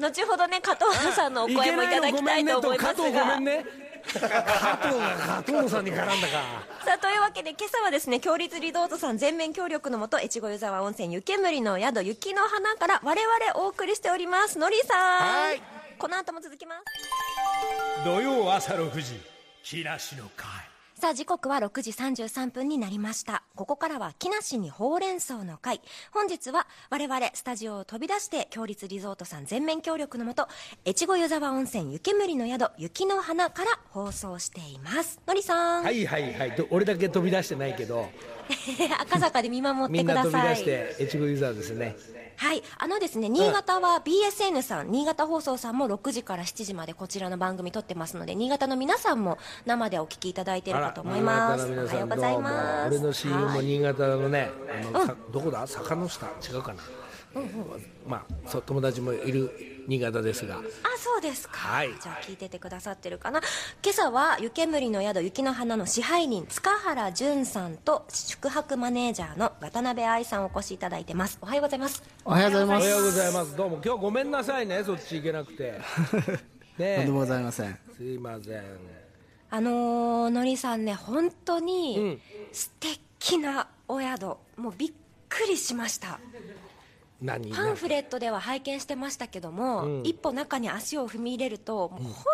[0.00, 3.04] 後ほどね加藤野さんのおい声もいただきたいと思いますが。
[3.04, 6.64] 藤ごめんね加藤が加藤野さんに絡んだか。
[6.84, 14.58] さあというわけで今朝はですね強立リゾートさん全面協力のもと越後湯沢温泉湯煙の宿雪の花から我々お送りしております。
[14.58, 14.98] のりさん。
[14.98, 15.62] はい。
[15.98, 18.04] この後も続きます。
[18.04, 19.20] 土曜朝6時
[19.62, 20.69] 木梨の会
[21.00, 23.42] さあ時刻は6時33分になりました。
[23.54, 25.80] ここからは木梨にほうれん草の会。
[26.12, 30.46] 本日は我々スタジオを飛び出して強立リゾートさん全面協力のもと
[30.86, 35.18] 越後湯沢温泉湯煙の宿雪の花から放送しています。
[35.26, 36.54] のりさん、はいはいはい。
[36.54, 38.06] と俺だけ飛び出してないけど。
[39.00, 40.32] 赤坂で見守っみんてください。
[40.32, 40.64] な飛び出し
[40.98, 41.96] て越後ユーザーですね
[42.40, 51.66] はい、あのですね、新潟は BSN さん、新潟放送さんも6時から7時までこちらの番組撮ってますので、新潟の皆さんも生でお聞きいただいているかと思います。
[51.66, 52.96] 新おはようございます。
[52.96, 53.64] 俺の親友もはい。
[53.66, 54.50] 新潟のね、
[54.94, 55.66] あのさどこだ？
[55.66, 56.28] 坂の下？
[56.50, 56.82] 違うかな、
[58.08, 60.62] まあそう友達もいる新潟ですがあ、
[60.98, 61.56] そうですか。
[61.56, 63.40] はいじゃあ聞いててくださってるかな。
[63.82, 71.38] 今朝は湯煙の宿雪の花の支配人塚原淳さんと宿泊マネージャーの渡辺愛さんお越しいただいてます。
[71.40, 72.02] おはようございます。
[72.24, 72.84] おはようございます。
[72.84, 75.80] おはようございますどうも今日ごめんなさいねそっち行けなくて
[76.78, 77.78] ねとんでもございません。
[77.96, 78.62] すいません
[79.52, 82.20] あのー、のりさんね、本当に
[82.52, 84.92] 素敵なお宿、もうびっ
[85.28, 86.20] くりしました。
[87.20, 92.24] 何パンフレットでは拝見してましたけども、一歩中に足を踏み入れると、もう本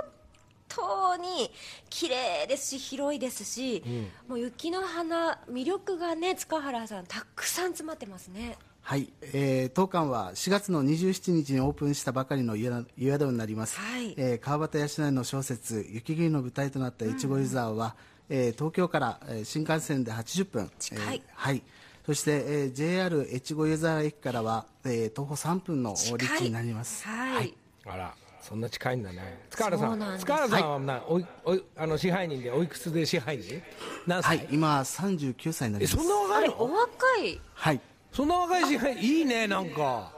[0.68, 1.50] 当に
[1.90, 3.82] 綺麗ですし、広いですし、
[4.28, 8.58] もう雪の花、魅力がね、塚原さん、たくさん詰まってますね。
[8.82, 14.14] はい、えー当館は4月の27日にオープンしたばかりの湯宿になります、はい。
[14.16, 17.96] えー川端康成の小説「雪国」の舞台となった越後湯沢は、
[18.28, 20.70] えー東京から、えー新幹線で80分。
[20.78, 21.00] 近い。
[21.00, 21.64] えーはい
[22.06, 27.04] そして、えー JR 越後湯沢駅からは、えー徒歩3分の立地になります。
[27.04, 27.52] はい、
[27.84, 29.44] あらそんな近いんだね。
[29.50, 33.60] 塚原さんなん塚原さんはな、おいおいあの支配人でおいくつで支配人？
[34.06, 35.94] 何歳、はい今39歳になります。
[35.96, 37.40] えそんな若いおの若い。
[37.54, 37.80] はい。
[38.12, 40.12] そんな若い支配いいねなんか。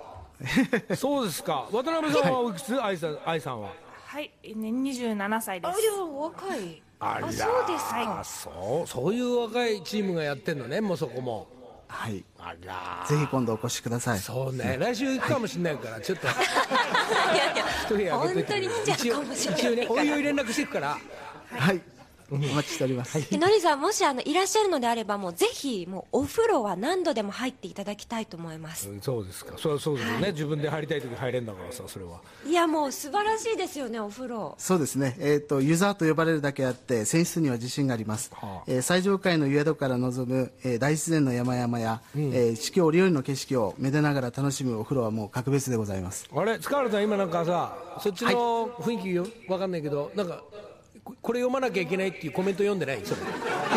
[0.94, 1.68] そうですか。
[1.72, 2.79] 渡辺さんはおいくつ？
[2.79, 3.72] 愛さん愛さんは？
[4.05, 5.70] はい、ね、27歳です。
[5.74, 6.83] ありゃ若い。
[7.01, 7.33] あら。
[7.33, 11.48] そうですか、あそうそういう若いチームがやってんのねもうそこも
[11.88, 12.24] はい。
[12.38, 14.18] あらぜひ今度お越しください。
[14.18, 14.77] そうね。
[14.79, 16.27] 来週行くかもしれないからちょっと。
[16.29, 16.31] い
[17.37, 18.68] やいや一部屋開けといて。
[18.68, 20.98] 本当に来ちゃうかもしれない一応ねおいおい連絡していくから。
[21.51, 21.98] はい
[22.31, 29.55] お待ちしております、でのりさんもしあのいらっしゃるのであればもうぜひもうお風呂は何度でも入っていただきたいと思います、うんそうですか。
[29.57, 32.21] それはそうですよね、自分で入りたい時入れんだからさそれは。
[32.47, 34.55] いやもう素晴らしいですよねお風呂。
[34.59, 38.62] そうですね、えー、とユーザーと呼ばれるだけあって泉質には自信があります、はあ。
[38.67, 46.29] えー最上階の湯宿から望む、えー大自然の山々や、えー四季折々の景色をめでながら楽しむお風呂はもう格別でございます。
[46.35, 46.59] あれ？
[46.59, 50.43] 塚原さん今なんかさそっちの雰囲気よわかんないけどなんか
[51.09, 53.01] ここれ読まなきゃいけないっていうコメント読んでない？
[53.03, 53.23] それ。
[53.23, 53.25] い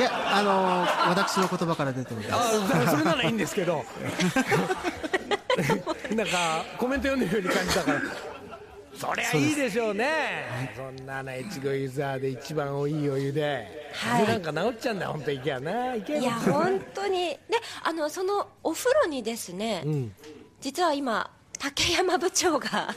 [0.03, 2.57] やあのー私の言葉から出ております。
[2.75, 3.85] あそれならいいんですけど。
[6.13, 8.01] なんかコメント読んでるように感じたから。
[8.93, 10.71] そりゃいいでしょうね。
[10.75, 14.25] そんなの越後ユーザーで一番おいいお湯で、はい。
[14.25, 17.29] でなんか治っちゃうんだよ本当行けやな行けいや本当に。
[17.29, 17.39] で
[17.83, 19.83] あのそのお風呂にですね、
[20.59, 22.89] 実は今竹山部長が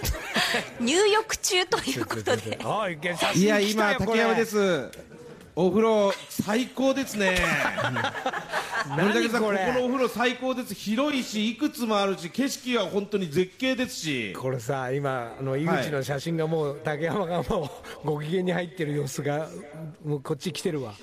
[0.81, 2.59] 入浴中ということで。
[2.64, 4.90] あいけ写いや今竹山です。
[5.55, 7.37] お風呂最高ですね。
[8.88, 10.74] 森竹さんここのお風呂最高です。
[10.74, 14.33] 広いしいくつもあるし景色は本当に絶景ですし。
[14.33, 17.70] これさ今あの井口の写真がもう竹山がも
[18.03, 19.46] うご機嫌に入ってる様子が
[20.03, 20.94] もうこっち来てるわ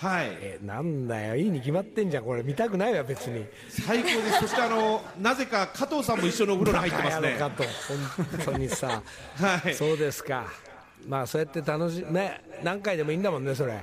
[0.00, 0.28] はい。
[0.40, 1.36] えなんだよ。
[1.36, 2.24] いいに決まってんじゃん。
[2.24, 3.44] これ見たくないわ別に。
[3.68, 4.40] 最高です。
[4.42, 7.36] そしてあのなぜか加藤さんも一緒のお風呂に入ってますね。
[7.38, 7.64] バカ野郎かと
[8.44, 9.02] 本当にさ。
[9.64, 9.74] はい。
[9.74, 10.46] そうですか。
[11.06, 13.76] まあそうやって楽しね何回でもいいんだもんねそれ。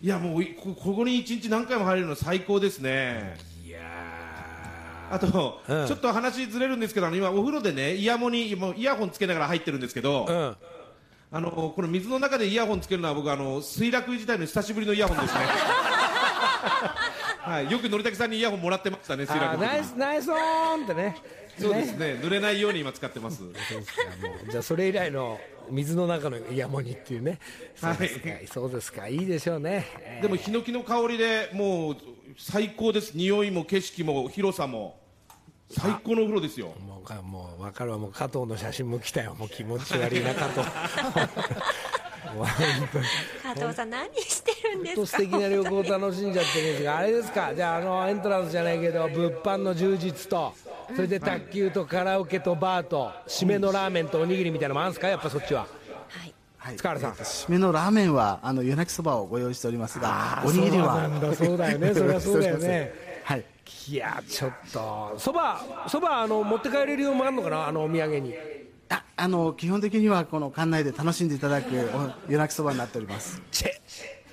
[0.00, 3.36] いやもうこここに一日何回も入れるの最高ですね。
[3.62, 3.80] いや
[5.10, 5.86] あと、うん。
[5.86, 10.56] ちょっと話ずれるんですけど今お風呂でねイヤモニもうイヤホンつけながら入ってるんですけど、うん
[11.34, 15.40] あのこの水の中でイヤホンつけるのは僕あの水楽自体の久しぶりのイヤホンですね。
[17.40, 17.70] はい。
[17.70, 20.34] よくのりたけさんにイヤホンもらってましたね水楽の時あーナイスナイスオ
[20.76, 21.16] ンってね。
[21.58, 22.20] そうですね。
[22.22, 23.42] 濡れないように今使ってます。
[24.50, 25.40] じゃあそれ以来の
[25.70, 27.38] 水の中のイヤモニっていうね。
[27.76, 29.08] そうですか、そうですか。
[29.08, 29.86] いいでしょうね。
[30.00, 31.96] えーでもヒノキの香りでもう
[32.38, 33.16] 最高です。
[33.16, 35.01] 匂いも景色も広さも
[35.78, 36.74] 最高のお風呂ですよ。
[36.86, 37.98] もうかもう分かるわ。
[37.98, 39.34] もう加藤の写真も来たよ。
[39.38, 40.68] もう気持ち悪いな加藤。
[43.42, 45.06] 加藤さん何してるんですか？
[45.06, 47.54] 素敵な旅行を楽しんじゃってるんですがあれですか？
[47.54, 50.54] じゃああのエントランスじゃないけど物販の充実と
[50.94, 55.08] それで卓球とカラオケとバーと締めのラーメンとおにぎりみたいなのもあるんですか？
[55.08, 55.62] やっぱそっちは。
[55.62, 55.66] は
[56.26, 56.34] い。
[56.56, 57.10] はい塚原さん。
[57.10, 61.34] えーと締めのラーメンはあの夜泣きそばをご用意しておりますがおにぎりはそうなんだ。
[61.34, 61.92] そうだよね。
[61.94, 62.94] そりゃそうだよね。
[63.24, 63.44] はい
[63.88, 68.34] いやちょっとそばそばあの持って帰れるようもあるのかなあのお土産に。
[68.88, 73.40] ああの基本的にはこの館内で楽しんでいただくお夜泣きそばになっております。
[73.50, 73.70] チェ。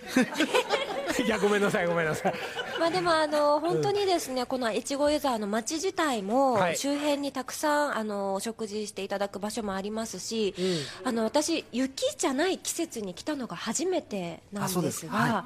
[1.24, 2.34] いやごめんなさいごめんなさい。
[2.80, 6.78] まあでもあの本当にですね、この越後湯沢の町自体もはい。
[6.78, 10.54] 周辺にたくさんあのお食事していただく場所もありますし、
[11.04, 15.02] あの私雪じゃない季節に来たのが初めてなんあそうです。
[15.02, 15.46] すは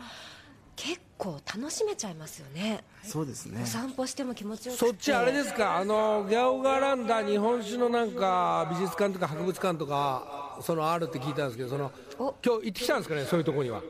[0.76, 2.84] 結構楽しめちゃいますよね。
[3.04, 4.86] そうですねお散歩しても気持ちよくて。
[4.86, 5.78] そっちあれですか？
[5.78, 13.26] あのギャオガランダ日本酒のなんか美術館とか博物館とかそのあるって聞いたんですけどそのお今日行ってきたんですかね？
[13.26, 13.82] そういうところには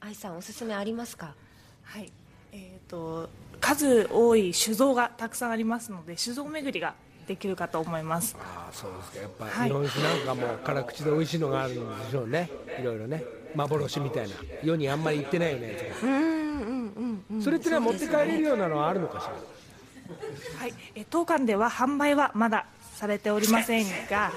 [0.00, 1.34] 愛さんおすすめありますか？
[1.84, 2.10] はい。
[2.52, 3.28] えっ、と
[3.60, 6.94] 数多い酒造がたくさんありますので酒造巡りが
[7.26, 8.36] できるかと思います。
[8.38, 9.20] ああそうですか。
[9.20, 9.68] やっぱはい。
[9.68, 12.50] 日本酒なんかも辛口で美味しいのがあるんでしょうね。
[12.80, 13.24] いろいろね。
[13.54, 14.34] 幻みたいな。
[14.62, 16.08] 世にあんまり行ってないようなやつが。
[16.08, 17.42] うんうんうんうん。
[17.42, 19.32] それってのは持って帰れるようなのはあるのかしら？
[20.58, 20.74] はい。
[20.94, 24.30] え当館では販売はまだされておりませんが、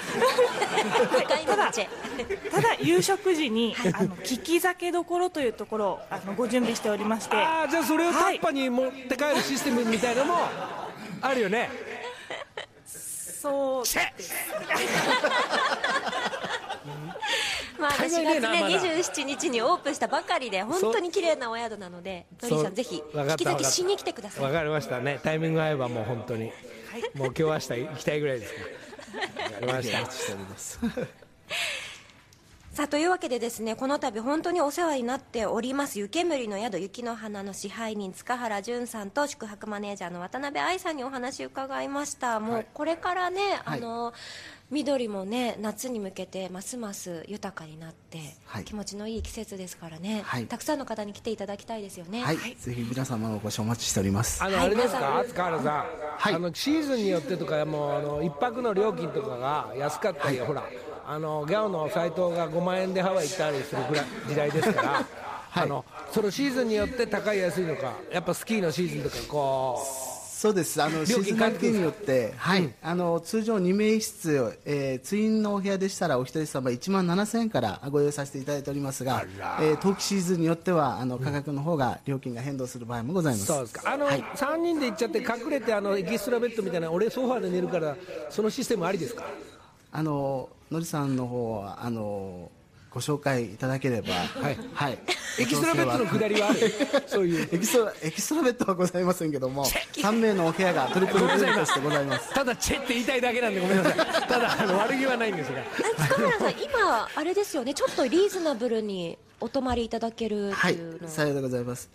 [1.45, 10.39] ただただ夕食時にあの利き酒どころというところをあのご準備しておりまして、ああじゃあそれをタッパに持って帰るシステムみたいなのも
[11.21, 11.69] あるよね
[13.45, 13.83] そう
[14.17, 14.33] です。
[17.77, 18.69] まあ、4大月ね概ねなまだ。
[18.69, 24.45] 27日にオープンしたばかりで本当に綺麗なお宿なのでのりさんぜひ引き続きしに来てください。
[24.45, 24.99] わかりました。
[24.99, 26.45] ねタイミング合えばもう本当に、
[27.13, 31.05] もう今日明日行きたいぐらいですかわかりました
[32.75, 42.41] さあというわけでですねこの度本当にお世話になっております湯煙の宿雪の花の支配人塚原淳さんと宿泊マネージャーの渡辺愛さんにお話伺いました。
[42.41, 44.13] もうこれからね、あの
[44.71, 48.65] 緑もね夏に向けてますます豊かになって、はい。
[48.65, 50.45] 気持ちのいい季節ですからね、はい。
[50.47, 52.23] たくさんの方に来ていただきたいですよね。
[52.23, 54.43] はい、ぜひ皆様のお越しお待ちしております。
[54.43, 55.69] あの、はいあれですか、ん塚原さ
[56.31, 60.65] ん、あのシーズンによってとか、もうあの一泊の料金とかが安かったり、ほら、
[61.07, 65.05] あのギャオの斎藤が5万円でハワイ行ったりするぐらい時代ですから、
[65.53, 69.79] あのそのシーズンによって高い、安いのか、やっぱスキーのシーズンとか、こ
[70.45, 70.81] そうです。
[70.83, 72.73] あのシーズン関係によって、はい。
[72.81, 79.25] あの通常2名室、えー、ツインのお部屋でしたらお一人様1万7000円からご用意させていただいておりますが、
[79.61, 84.21] えー、冬季シーズンによってはあの価格の方が料金が変動する場合もございます、そうですか、あの、はい。
[84.21, 87.95] 3人で行っちゃって、隠れてあのエキストラベッドみたいな、俺、ソファーで寝るから、
[88.29, 89.23] そのシステムありですか、
[89.91, 92.51] あののりさんの方はあの
[92.95, 94.57] ご紹介いただければ、はい。
[94.73, 94.97] はい、
[95.37, 96.59] エキストラベッドの下りはある、
[97.07, 97.49] そういう。
[97.51, 102.33] エキストラエキストラベッドはございませんけども3名のお部屋がトリプルベッドとしてございます。
[102.33, 103.95] ただチェって言いたいだけなんでごめんなさい。
[104.27, 105.59] ただあの悪気はないんですが。
[105.99, 107.73] あ塚原さん今あれですよね。
[107.73, 110.79] ちょっとリーズナブルにお泊まりいただけるはい。
[111.07, 111.89] さようでございます。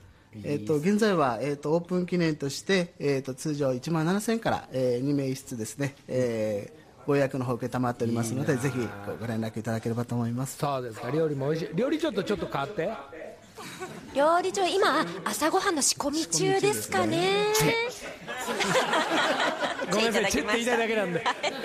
[0.44, 6.79] えっと現在は、えっとオープン記念として、えっと通常1万7000円から、えー、2名室ですね、えー
[7.10, 10.58] ご予約の方承っておりますのでぜひごご連絡いただければと思います。
[10.58, 11.10] そうですか。
[11.10, 11.74] 料理も美味しい。
[11.74, 12.88] 料理ちょっとちょっと変わって。
[14.14, 17.46] 料理長今朝ごはんの仕込み中ですかね。
[19.90, 20.26] ごめんなさい。
[20.26, 20.74] チチェェって言いた。
[20.76, 21.24] いだけなんで。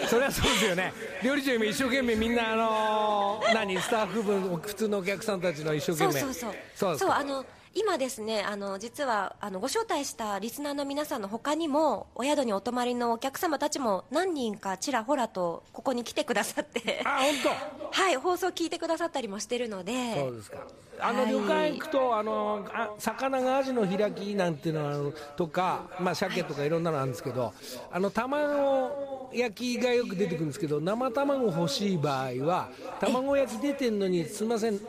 [0.09, 0.91] それはそうですよね。
[1.23, 6.21] 料理長今一生懸命みんなあのー何スタッフ分普通のお客さんたちの一生懸命。
[6.21, 6.53] そうそうそう。
[6.75, 7.45] そうですかあの
[7.77, 17.01] 今ですねあの実はあのご招待したリスナーの皆さんの他にもお宿にお泊まりのお客様たちも何人かちらほらとここに来てくださって。
[17.03, 20.13] あ本 はい放送聞いてくださったりもしてるので。
[20.15, 20.57] 当そうですか。
[20.99, 21.31] あのはい。
[21.31, 27.53] 旅館行くとあのあ魚がアジの開きなんていうのとかまあ鮭とかいろんなのあるんですけど
[27.91, 32.69] あの卵焼きがよく出てくるんですけど生卵欲しい場合は
[33.01, 34.79] 卵焼き出てんのにすみません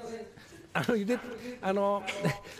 [0.79, 1.19] あのゆで
[1.62, 2.03] あの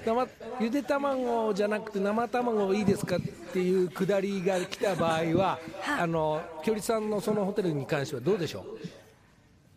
[0.05, 0.29] 生
[0.61, 3.20] ゆで卵じゃなくて生卵いいですかっ
[3.52, 5.59] ていうくだりが来た場合は
[5.98, 8.61] あのきょりさんのそのホテルに関してはどうでしょ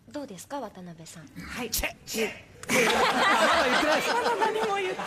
[0.09, 0.11] う？
[0.11, 1.23] どうですか渡辺さん。
[1.39, 1.69] はい。
[2.69, 2.85] まだ
[3.65, 4.13] 言ってないです。
[4.13, 4.99] まだ何も言って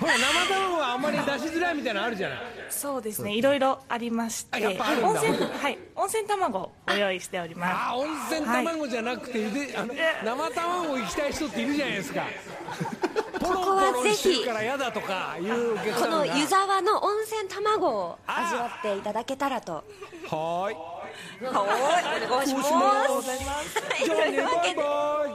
[0.00, 2.38] ほら生卵はあんまり出しづらいみたいなのあるじゃない。
[2.70, 3.34] そうですね。
[3.34, 4.66] いろいろありまして。
[4.66, 5.78] 温泉はい。
[5.94, 7.74] 温泉卵をご用意しております。
[7.76, 12.22] あ温泉卵じゃなくて、ゆであの生卵行きたい人っているじゃないですか。
[13.42, 14.52] ここはぜひこ
[16.06, 19.72] の湯沢の温泉卵を味わっていただけたらと。
[19.74, 20.91] はーい
[21.42, 22.26] はい。
[22.26, 25.26] お願いしますじゃあねバイバ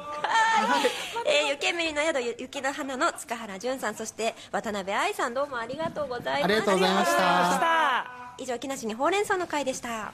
[1.26, 10.14] えー、湯煙の宿ゆ雪の花の塚原淳さんそして渡辺愛さんどうもありがとうございましたありがとうございました以上木梨にほうれん草の会でした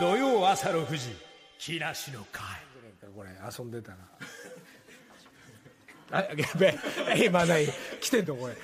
[0.00, 2.42] 土曜朝6時木梨の会。
[2.44, 3.98] イこれ遊んでたな
[6.10, 6.76] あやべ
[7.14, 7.24] え。
[7.24, 7.66] 今何
[8.00, 8.54] 来てんのこれ。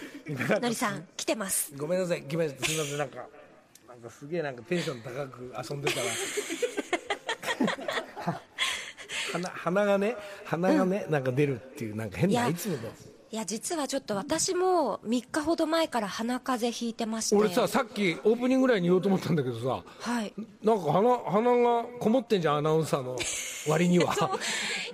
[0.60, 1.72] のりさん来てます。
[1.76, 2.22] ごめんなさい。
[2.22, 2.98] 来ましたすみません。
[2.98, 3.26] なんか
[3.98, 6.06] なんかすげえなんかテンション高く遊んでたら。
[8.32, 8.40] は
[9.32, 12.80] 鼻鼻がね鼻がね、なんか出るっていうなんか変ないつもの。
[13.30, 17.36] いや実はちょっと私も3日ほど前から鼻風邪ひいてまして。
[17.36, 20.32] 俺ささっきオープニングぐらいに言おうと思ったんだけどさはい。
[20.62, 23.16] なんか鼻鼻がこもってんじゃんアナウンサーの
[23.68, 24.14] 割には。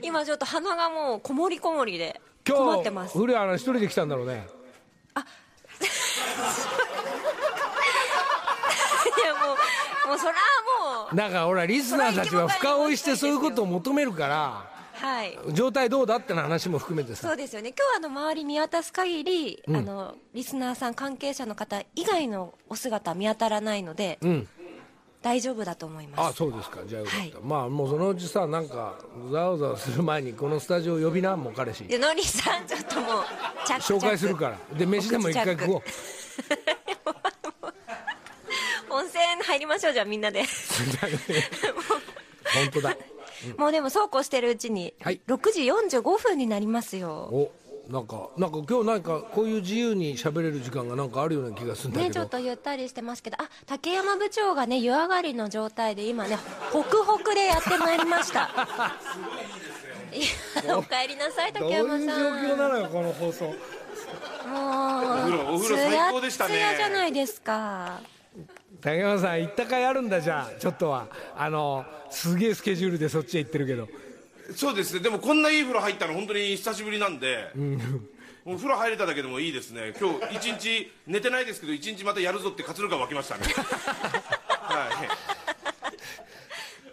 [0.01, 3.19] 今ちょっと鼻がもうこもりこもりで困今日ってます。
[3.19, 4.47] 古谷アナ一人で来たんだろうね
[9.05, 9.35] いや
[10.07, 10.39] もうそれは
[11.07, 11.17] もう。
[11.17, 15.39] だからほらリスナーたちは深追いしてそういうことを求めるからはい。
[15.53, 17.29] 状態どうだっての話も含めてさ。
[17.29, 17.75] そうですよね。
[17.77, 24.49] 今日あの周り見渡す限り、あのリスナーさん関係者の方以外のお姿見当たらないので、うん。
[25.21, 26.21] 大丈夫だと思います。
[26.21, 26.81] あそうですか。
[26.87, 27.35] じゃあよかった、はい。
[27.43, 28.95] まあもうそのうちさなんか
[29.33, 31.85] ざわざわする前にこのスタジオ呼びなもう彼氏。
[31.85, 33.25] でのりさんちょっともう
[33.81, 35.83] 紹介するからで飯でも一回食おう
[38.95, 40.45] 温泉入りましょうじゃあみんなで。
[42.45, 42.97] 本当だ。
[43.59, 45.21] もうでもそうこうしてるうちに、はい。
[45.27, 47.29] 6時45分になりますよ。
[47.31, 47.53] お
[47.91, 53.37] なんかなんか今日なんかこういう自由に喋れる時間がなんかあるような気がするんだけど、ねちょっとゆったりしてますけど。
[53.39, 56.39] あ竹山部長がね湯上がりの状態で今ね
[56.73, 58.51] ホクホクでやってまいりました。
[60.15, 63.45] いやお帰りなさいどういう状竹山さん況なのよこの放送。
[63.45, 63.55] もう
[64.45, 66.55] 風呂お風呂最高でしたね。
[66.55, 68.01] ツヤじゃないですか
[68.85, 71.09] 竹山さん行ったかいあるんだじゃあちょっとは。
[71.35, 73.89] あのすげえスケジュールでそっちへ行ってるけど。
[74.55, 75.01] そうですね。
[75.01, 77.51] でもこんないい風呂入ったの本当に久しぶりなんで、
[78.45, 79.95] もう風呂入れただけでもいいですね。
[79.99, 83.45] 今日一日寝てないですけど一日またやるぞって活力が湧きましたね。
[83.57, 84.89] は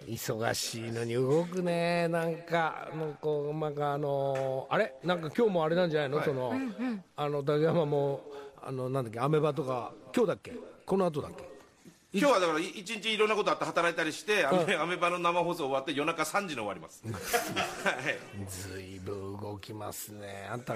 [0.08, 0.14] い。
[0.14, 2.08] 忙しいのに動くね。
[2.08, 4.94] なんかもうこうなんかあのーあれ？
[5.04, 6.54] なんか今日もあれなんじゃないの、その、
[7.18, 8.24] あの竹山も
[8.64, 9.20] あのなんだっけ？
[9.20, 10.54] アメバとか今日だっけ？
[10.86, 11.51] この後だっけ？
[12.14, 17.02] 今日はだから一日いろんなことあって働いたりしてアメアメバの生放送終わって夜中3時に終わります。
[17.06, 17.16] はい。
[18.50, 20.46] ずいぶん動きますね。
[20.52, 20.76] あんた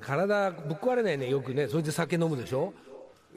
[0.00, 1.28] 体ぶっ壊れないね。
[1.28, 1.68] よくね。
[1.68, 2.72] それで酒飲むでしょ？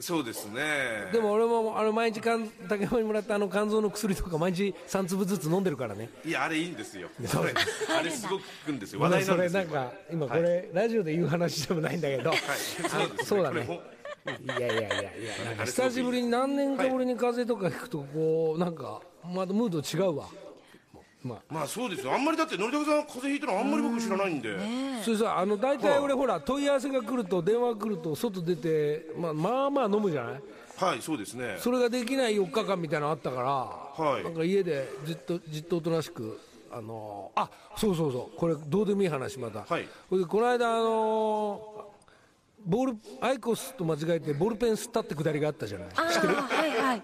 [0.00, 1.10] そうですね。
[1.12, 6.08] でも俺もあの毎日かん竹山にもらったあの肝臓の薬とか毎日3粒ずつ飲んでるからね。
[6.24, 7.10] いやあれいいんですよ。
[7.26, 7.52] それ
[7.94, 9.00] あれすごく効くんですよ。
[9.00, 9.62] 話題なんですよ。
[9.62, 12.38] それなんか今これ、ラジオで言う話でもないんだけど、はい。
[12.38, 13.24] あそうですね。
[13.24, 15.44] そうだねいやいやいやいや。
[15.46, 20.28] なんか久しぶりに何年かぶりに風邪とかひくとこうなんかまだムード違うわ。
[21.22, 21.38] まあ。
[21.48, 21.66] まあ。
[21.66, 22.12] そうですよ。
[22.12, 24.56] あんまりだってのりたけさん風邪ひいたのあんまり僕知らないんで、
[25.02, 30.40] それさあの大体俺ほら問い合わせが来ると電話来ると外出て、まあ、まあまあ飲むじゃない？
[30.76, 31.56] はいそうですね。
[31.58, 34.24] それができない4日間みたいなのあったから、はい。
[34.24, 36.40] なんか家でじっとじっとおとなしく
[36.72, 38.38] あのあそうそうそう。
[38.38, 39.86] これどうでもいい話また、はい。
[40.08, 41.89] これでこの間あの
[42.64, 45.88] ボールアイコスと間違えてボールペン吸ったってくだりがあったじゃない。
[45.96, 47.02] ああはいはい。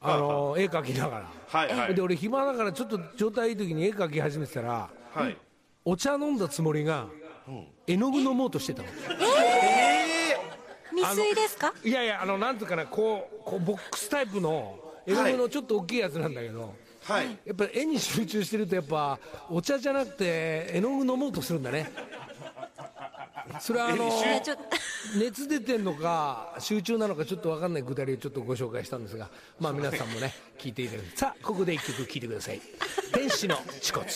[0.00, 1.94] あの絵描きながら、はいはい。
[1.94, 5.36] で俺暇だからちょっと状態いい時に絵描き始めてたらはい。
[5.84, 7.06] お茶飲んだつもりが、
[7.86, 8.88] 絵の具飲もうとしてたの。
[10.90, 11.74] 未遂ですか？
[11.84, 16.74] いやいやあのなんていうかなこうこうボックスタイプの絵の具のちょっと大きいやつなんだけど、
[17.04, 17.38] はい。
[17.44, 19.18] やっぱり絵に集中してるとやっぱ
[19.50, 21.92] お茶じゃなくて絵の具飲もうとするんだね
[23.60, 24.10] それはあの
[25.16, 26.98] 熱出てんのか集中。
[26.98, 27.50] なのかちょっと。
[27.50, 29.30] 分かんないくだりをちょっとご紹介したんですが
[29.60, 31.16] まあ皆さんもね聞いていただいて。
[31.16, 32.60] さあここで一曲聴いてください
[33.14, 34.06] 「天使の恥骨」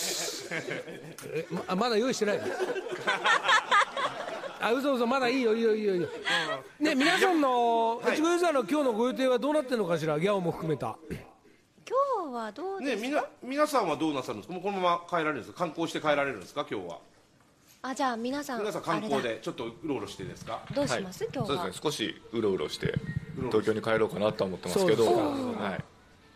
[1.35, 2.45] えままだ用意してないの？
[4.63, 6.09] あ嘘嘘まだいいよいいよいいよいいよ。
[6.81, 10.19] ね皆さんの越後ユーザーの今日のご予定はどうなってるのかしら？
[10.21, 10.97] ギャオも含めた。
[11.09, 14.55] 今日はどうですか、ねみな皆さんはどうなさるんですか？
[14.55, 15.59] もうこのまま帰られるんですか？
[15.61, 16.67] 観光して帰られるんですか？
[16.71, 16.99] 今日は
[17.83, 20.63] あじゃあ皆さん皆さん観光でちょっとうろうろしてですか？
[20.69, 21.47] だどうします、今日は。
[21.47, 21.81] そうですね。
[21.83, 22.95] 少しうろうろして
[23.47, 25.05] 東京に帰ろうかなとは思ってますけど。
[25.05, 25.17] そう
[25.57, 25.85] はい。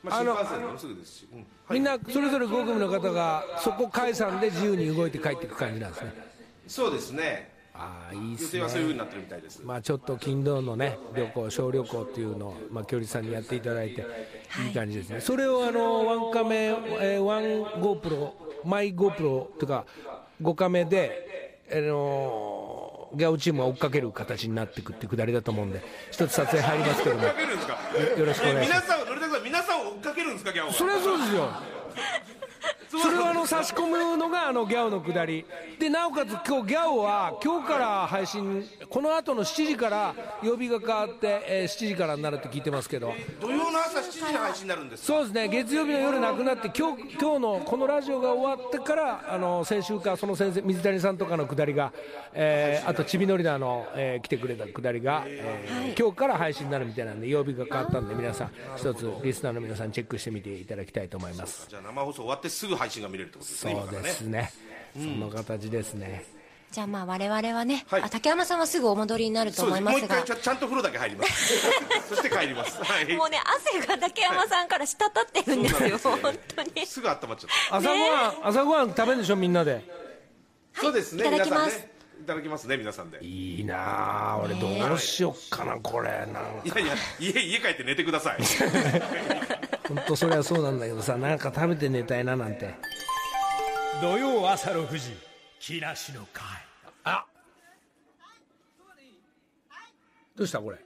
[0.03, 1.47] まあ、新幹線でもすぐですし、うん。
[1.71, 6.13] みんなそれぞれ5組の方がそこ解散で自由に動いて帰っていく感じなんですね。
[6.67, 7.53] そうですね。
[7.75, 14.07] ああいいっす予定はそういうふうにねなってるみたいです、まあちょっと金土のね旅行小旅行っていうのをまあ距離さんにやっていただいて
[14.65, 14.71] い。
[14.71, 16.67] い感じですね、それをあのワンカメ、
[17.01, 18.31] えーワン GoPro
[18.65, 19.85] マイ GoPro というか
[20.45, 27.23] 5カメであのギャオチームが追っかける形になっていくっていうくだりだと思うんで一つ撮影入りますけども。
[27.23, 27.79] 追っかけるんですか？
[28.21, 28.93] よろしくお願いします。
[28.93, 30.53] え皆さんのりたけさん皆さんを追っかけるんですか？
[30.53, 30.73] ギャオは。
[30.73, 31.49] それはそうですよ
[33.03, 35.45] それはあの差し込むのがあのギャオのくだり。
[35.79, 43.13] でなおかつ今日ギャオは今日から配信この後の7時から曜日が変わって、えー7時からになるって聞いてますけど。
[43.41, 45.07] 土曜の朝7時に配信になるんですか？
[45.07, 45.49] そうですね。
[45.49, 51.93] 月曜日の夜なくなって今日今日のこのラジオが終わってからあの先週かその先生水谷さんとかのくだりが、
[52.33, 61.67] えーあとちびのりだの、えー来てくれたくだりが、えー今日から配信になるみたいなんで曜日が変わったんで皆さん一つリスナーの皆さんチェックしてみていただきたいと思います。
[61.69, 64.53] じゃあ生放送終わってすぐ配信が見れるってことですねそうですね。
[64.95, 66.25] その形ですね、
[66.71, 68.03] じゃあまあ我々はね、はい。
[68.03, 71.59] あ竹山さんはすぐお戻りになるとそうですもう一思いますが回ちゃちゃんと風呂だけ入ります。
[72.09, 72.81] そして帰ります。
[72.85, 73.17] はい。
[73.17, 73.41] もうね
[73.73, 76.87] 汗が竹山さんから滴ってるんですよ、そうなん本当に。
[76.87, 77.39] すぐ温まっちゃっ
[77.71, 77.77] た。
[77.77, 79.83] 朝ごはん、朝ごはん食べるんでしょみんなで。
[80.75, 81.23] そうですね。
[81.23, 81.71] いただきます。
[81.71, 83.19] 皆さんねいただきますね皆さんで。
[83.23, 86.41] いいいなあ俺どうしよっかなこれなんか。
[86.65, 88.39] やいや家家帰って寝てください。
[89.89, 92.75] 本当それはそうなんだけどさなんか食べて寝たいななんて。
[94.01, 95.17] 土曜朝6時
[95.61, 96.43] 木梨の会。
[97.05, 97.25] あ。
[100.37, 100.79] どうしたこれ？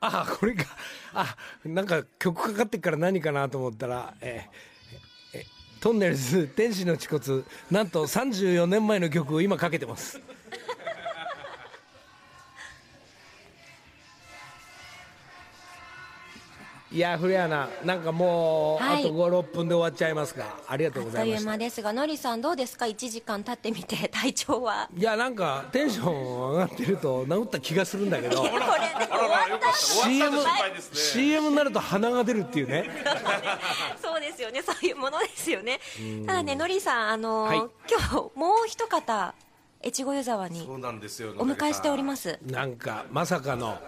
[0.00, 0.64] あこれか。
[1.14, 4.75] あなんか曲かかってっから何かなと思ったらえーえ
[5.80, 10.20] トンネルズ天使の恥骨なんと34年前の曲を今かけてます。
[16.92, 19.04] いや古谷ななんかもう、はい。
[19.04, 24.88] あと56分で終わっちゃいますがありがとうごあっというざいました間ですがのりさんどうですか？1時間経ってみて 体調は？
[24.96, 28.76] いやなんかテンション上がってると治った気がするんだけどこれで終わ
[29.56, 30.38] った CM,
[30.92, 32.88] CM になると鼻が出るっていうね。
[34.00, 34.62] そうですよね。
[34.62, 35.80] そういうものですよね。
[36.26, 37.58] ただねのりさんあの、はい。
[37.58, 37.70] 今
[38.00, 39.34] 日もう一方
[39.84, 42.38] 越後湯沢にそうなんですよお迎えしておりますす。
[42.46, 43.78] なんかまさかの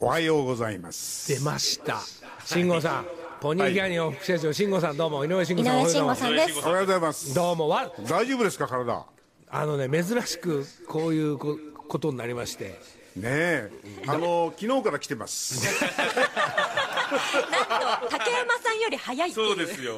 [0.00, 1.34] おはようございます。
[1.34, 1.98] 出ました。
[2.44, 3.06] 慎吾さん。
[3.40, 5.24] ポニーキャニオン副社長慎吾さんどうも。
[5.24, 6.58] 井上慎吾さん井上慎吾さんです。
[6.60, 7.34] おはようございます。
[7.34, 7.68] どうも。
[7.68, 9.06] わ大丈夫ですか体？
[9.50, 12.80] あのね珍しくこういうこことになりまして。
[13.16, 13.70] ねえ。
[14.06, 15.66] あの昨日から来てます
[17.08, 19.46] と竹山さんより早いっていう。
[19.48, 19.94] そうですよ。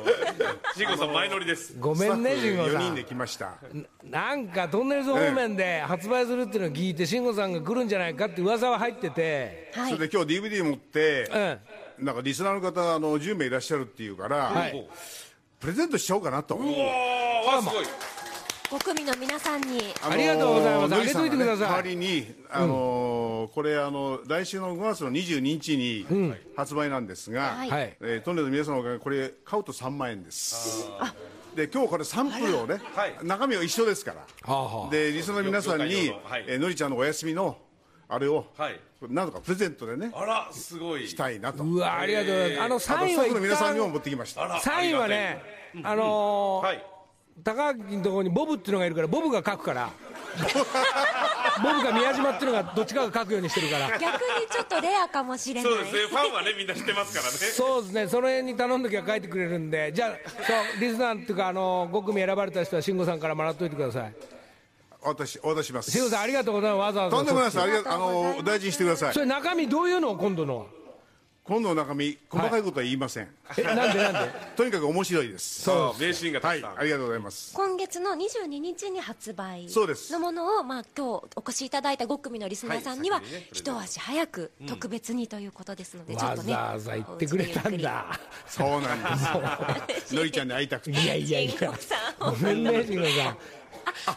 [0.74, 1.74] 慎吾さん前乗りです。
[1.78, 3.54] ごめんね慎吾4さん人で来ました。
[4.04, 9.72] なんかトンネルズ方面で発売するっていうのを聞いて慎吾さんが来るんじゃないかって噂は入ってて。
[9.74, 9.92] はい。
[9.92, 11.58] それで今日 DVD 持って
[11.98, 12.04] うん。
[12.06, 14.88] なんかリスナーの方あの10名いらっしゃるっていうから、はい。
[15.58, 16.54] プレゼントしちゃおうかなと。
[16.56, 17.84] ああすごい
[18.70, 19.80] 5組の皆さんに。
[20.08, 20.94] ありがとうございます。
[20.94, 21.68] あげといてください。
[21.68, 26.06] 代わりに、あのーこれあの来週の5月の22日に
[26.56, 27.70] 発売なんですが、はい。
[27.70, 27.96] はい。
[28.00, 30.88] えートンネルズの皆さんのおかげでこれ買うと3万円です。
[31.56, 33.16] で今日これサンプルをね、はい。
[33.24, 34.90] 中身は一緒ですから、はあはあ。
[34.90, 36.12] でリスナーの皆さんに、
[36.46, 37.58] えーのりちゃんのお休みの
[38.08, 38.80] あれを、はい。
[39.08, 41.08] なんとかプレゼントでねあらすごい。
[41.08, 41.64] したいなと。
[41.64, 42.60] うわありがとうございます。
[42.62, 44.44] あのあとサインはスタッフの皆さんにも一持ってきました。
[44.44, 45.42] らサインはね
[45.82, 46.89] あのーはい
[47.42, 49.90] 高木のところにボブっていうのがいるからボブが書くから。
[51.62, 53.98] ボブが宮島っていうのがどっちかが書くようにしてるから。
[53.98, 55.72] 逆にちょっとレアかもしれない。
[55.72, 57.36] そうですねファンはねみんな知ってますからね。
[57.36, 59.92] そうですねその辺に頼んどきゃ書いてくれるんで。
[59.92, 64.14] じゃあそうリスナーっていうかあの5組選ばれた人は慎吾さんからもらっといてください。
[65.02, 65.90] 私お渡しします。
[65.90, 66.80] 慎吾さんありがとうございます。
[66.80, 67.56] わざわざとんでもないです。
[67.56, 69.14] そありがあの大事にしてください。
[69.14, 70.79] それ中身どういうの今度のは？
[71.50, 73.28] 今度の中身細かいことは言いません、
[73.58, 74.30] えなんでなんで？
[74.54, 75.62] とにかく面白いです。
[75.62, 76.78] そう名シーンがたはいくさん。
[76.78, 77.52] ありがとうございます。
[77.54, 80.12] 今月の22日に発売そうです。
[80.12, 83.24] のものを、まあ、今日お越しいただいた5組のリスナーさんには、はい。
[83.24, 88.20] 先にね一足早く特別にということですので、ちょっわとねざわざ言ってくれたんだ。
[88.46, 89.02] そうなん
[89.88, 90.14] です。
[90.14, 90.90] のりちゃんに会いたくて。
[90.92, 91.72] いやいやいや。
[92.20, 93.38] ごめんね慎吾さん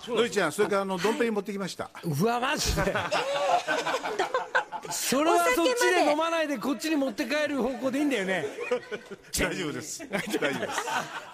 [0.08, 1.90] のりちゃんそれからあのドンペリ持ってきました。
[2.04, 2.94] うわマジで。
[4.92, 8.46] それはそっちで飲まないでこっちに持って帰る方向でいいんだよね。
[9.38, 10.08] 大丈夫です。
[10.10, 10.82] 大丈夫です。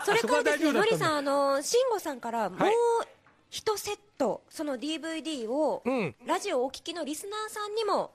[0.05, 2.74] それからですねのりさんあの慎吾さんからもうはい
[3.49, 6.15] 一セットその DVD を、うん。
[6.26, 8.11] ラジオをお聞きのリスナーさんにも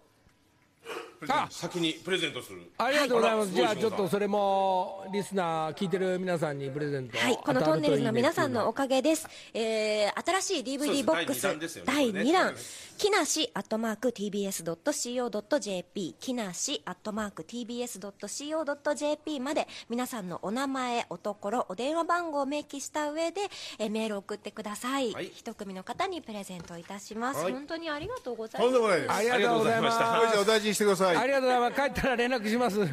[1.28, 2.60] あ先にプレゼントする。
[2.78, 3.54] ありがとうございます、はい。
[3.54, 9.26] じゃあちょっとそれもリスナー聞いてる皆さんにプレゼントはい、このトンネルズの皆さんのおかげです。
[9.54, 11.04] えー、新しい DVD す。
[11.04, 12.30] ボックス第二弾ですよね第これね。
[12.30, 12.54] 2弾、
[12.98, 23.40] 木梨アットマーク TBS.CO.JP、木梨アットマーク TBS.CO.JP まで皆さんのお名前、おところ、お電話番号を明記した上で、
[23.78, 25.12] えーメールを送ってください。
[25.12, 25.30] はい。
[25.32, 27.44] 一組の方にプレゼントいたします。
[27.44, 27.52] はい。
[27.52, 28.70] 本当にありがとうございとます。
[28.70, 29.12] んでもないです。
[29.12, 30.02] ありがとうございます。
[30.02, 31.16] あのりちゃんお大事にしてください。
[31.16, 31.80] ありがとうございます。
[31.82, 32.80] 帰ったら連絡します。
[32.80, 32.86] は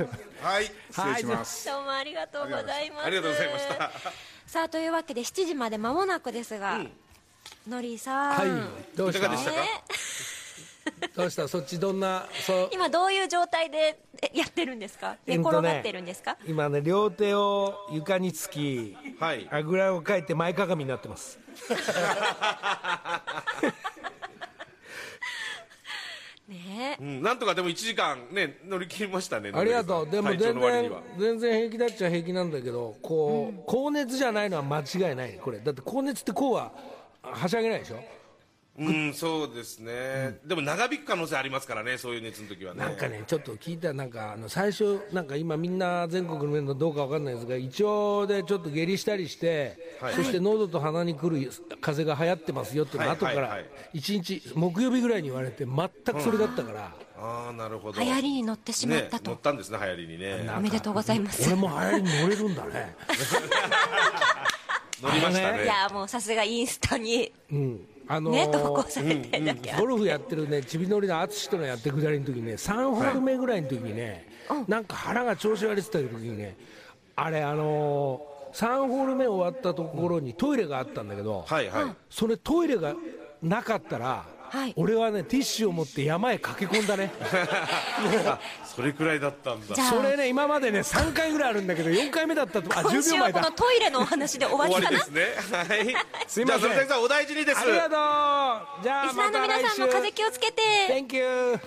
[0.62, 0.66] い。
[0.92, 1.66] 失礼します。
[1.66, 3.06] どうもありがとうございます。
[3.08, 3.92] ありがとうございました。
[4.46, 6.80] さあ、というわけで7時まで間もなくですが、
[7.68, 8.40] のりさん。
[8.40, 8.50] はい。
[8.96, 9.28] どうした？
[9.30, 9.58] でしたか？
[9.58, 9.68] ね
[11.16, 11.48] どうした？
[11.48, 12.28] そっちどんな？
[12.72, 15.18] 今どういう状態でえやってるんですか？
[15.26, 19.48] 寝うんとね転がってるんですか、今ね両手を床につきはい。
[19.52, 21.40] あぐらをかいて前かがみになってます
[26.52, 26.98] ね。
[27.00, 30.10] えうんなんとかでも1時間ね乗り切りましたねありがとう。
[30.10, 35.60] でも全然全然平気だっちゃ平気なんだけどこう、高熱じゃないのは間違いないこれ。
[35.60, 36.72] だって高熱ってこうは
[37.22, 38.21] はしゃげないでしょ？
[38.80, 40.40] うんそうですね。
[40.46, 42.80] でも長引く可能性ありますからねそういう熱の時はね。
[42.80, 50.14] なんかねちょっと聞いたらなんかあの最初なんか今みんな全国の面のどうかわかんないですが胃腸でちょっと下痢したりして、はい。
[50.14, 51.52] そして喉と鼻に来る
[51.82, 53.50] 風邪が流行ってますよっていうのはい後からはい。
[53.50, 53.66] はい。
[53.96, 58.00] 1日木曜日ぐらいに言われて全くそれだったから、ああなるほど。
[58.02, 60.50] 流行りに乗ってしまったと、ね乗ったんですね流行りにね。
[60.58, 61.46] おめでとうございます。
[61.46, 62.96] 俺も流行りに乗れるんだね。
[65.04, 65.64] 乗りましたね。
[65.66, 67.34] いやもうさすがインスタに。
[67.52, 74.28] うんあのーね投稿されてるだけあるゴルフやってるねちびのりの淳とのやってくだりの時にね3ホール目ぐらいの時にね、
[74.68, 76.58] なんか腹が調子悪いって言った時にね
[77.16, 81.96] あれあのー、3ホール目終わったところにトイレがあったんだけど、はいはい。
[82.10, 82.96] それトイレが
[83.42, 84.74] なかったら、はい。
[84.76, 87.10] 俺はねティッシュを持って山へ駆け込んだね。
[88.28, 88.38] あ
[88.68, 89.76] それくらいだったんだ。
[89.76, 93.40] それね今までね3回ぐらいあるんだけど4回目だったとあ10今週は秒前だ。
[93.40, 95.00] このトイレのお話で終わりかな。
[95.00, 95.58] 終わりですね。
[95.58, 95.96] はい。
[96.28, 96.62] すいません。
[96.62, 97.62] じゃあそれさんお大事にです。
[97.62, 97.90] ありがとう。
[97.90, 100.62] じゃあリスナーの皆さんも風気をつけて。
[100.90, 101.60] Thank you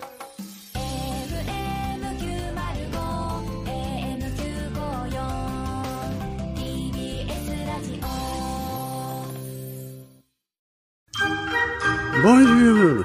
[12.25, 13.05] ボンジュー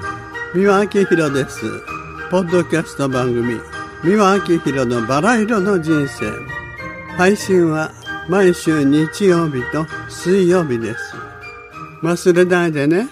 [0.54, 1.60] 三輪明宏です。
[2.30, 3.60] ポッドキャスト番組。
[4.02, 6.24] 三輪明宏のバラ色の人生。
[7.18, 7.92] 配信は
[8.30, 11.14] 毎週日曜日と水曜日です。
[12.02, 13.10] 忘れないでね。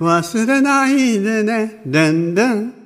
[0.00, 1.80] 忘れないでね。
[1.86, 2.81] でんでん。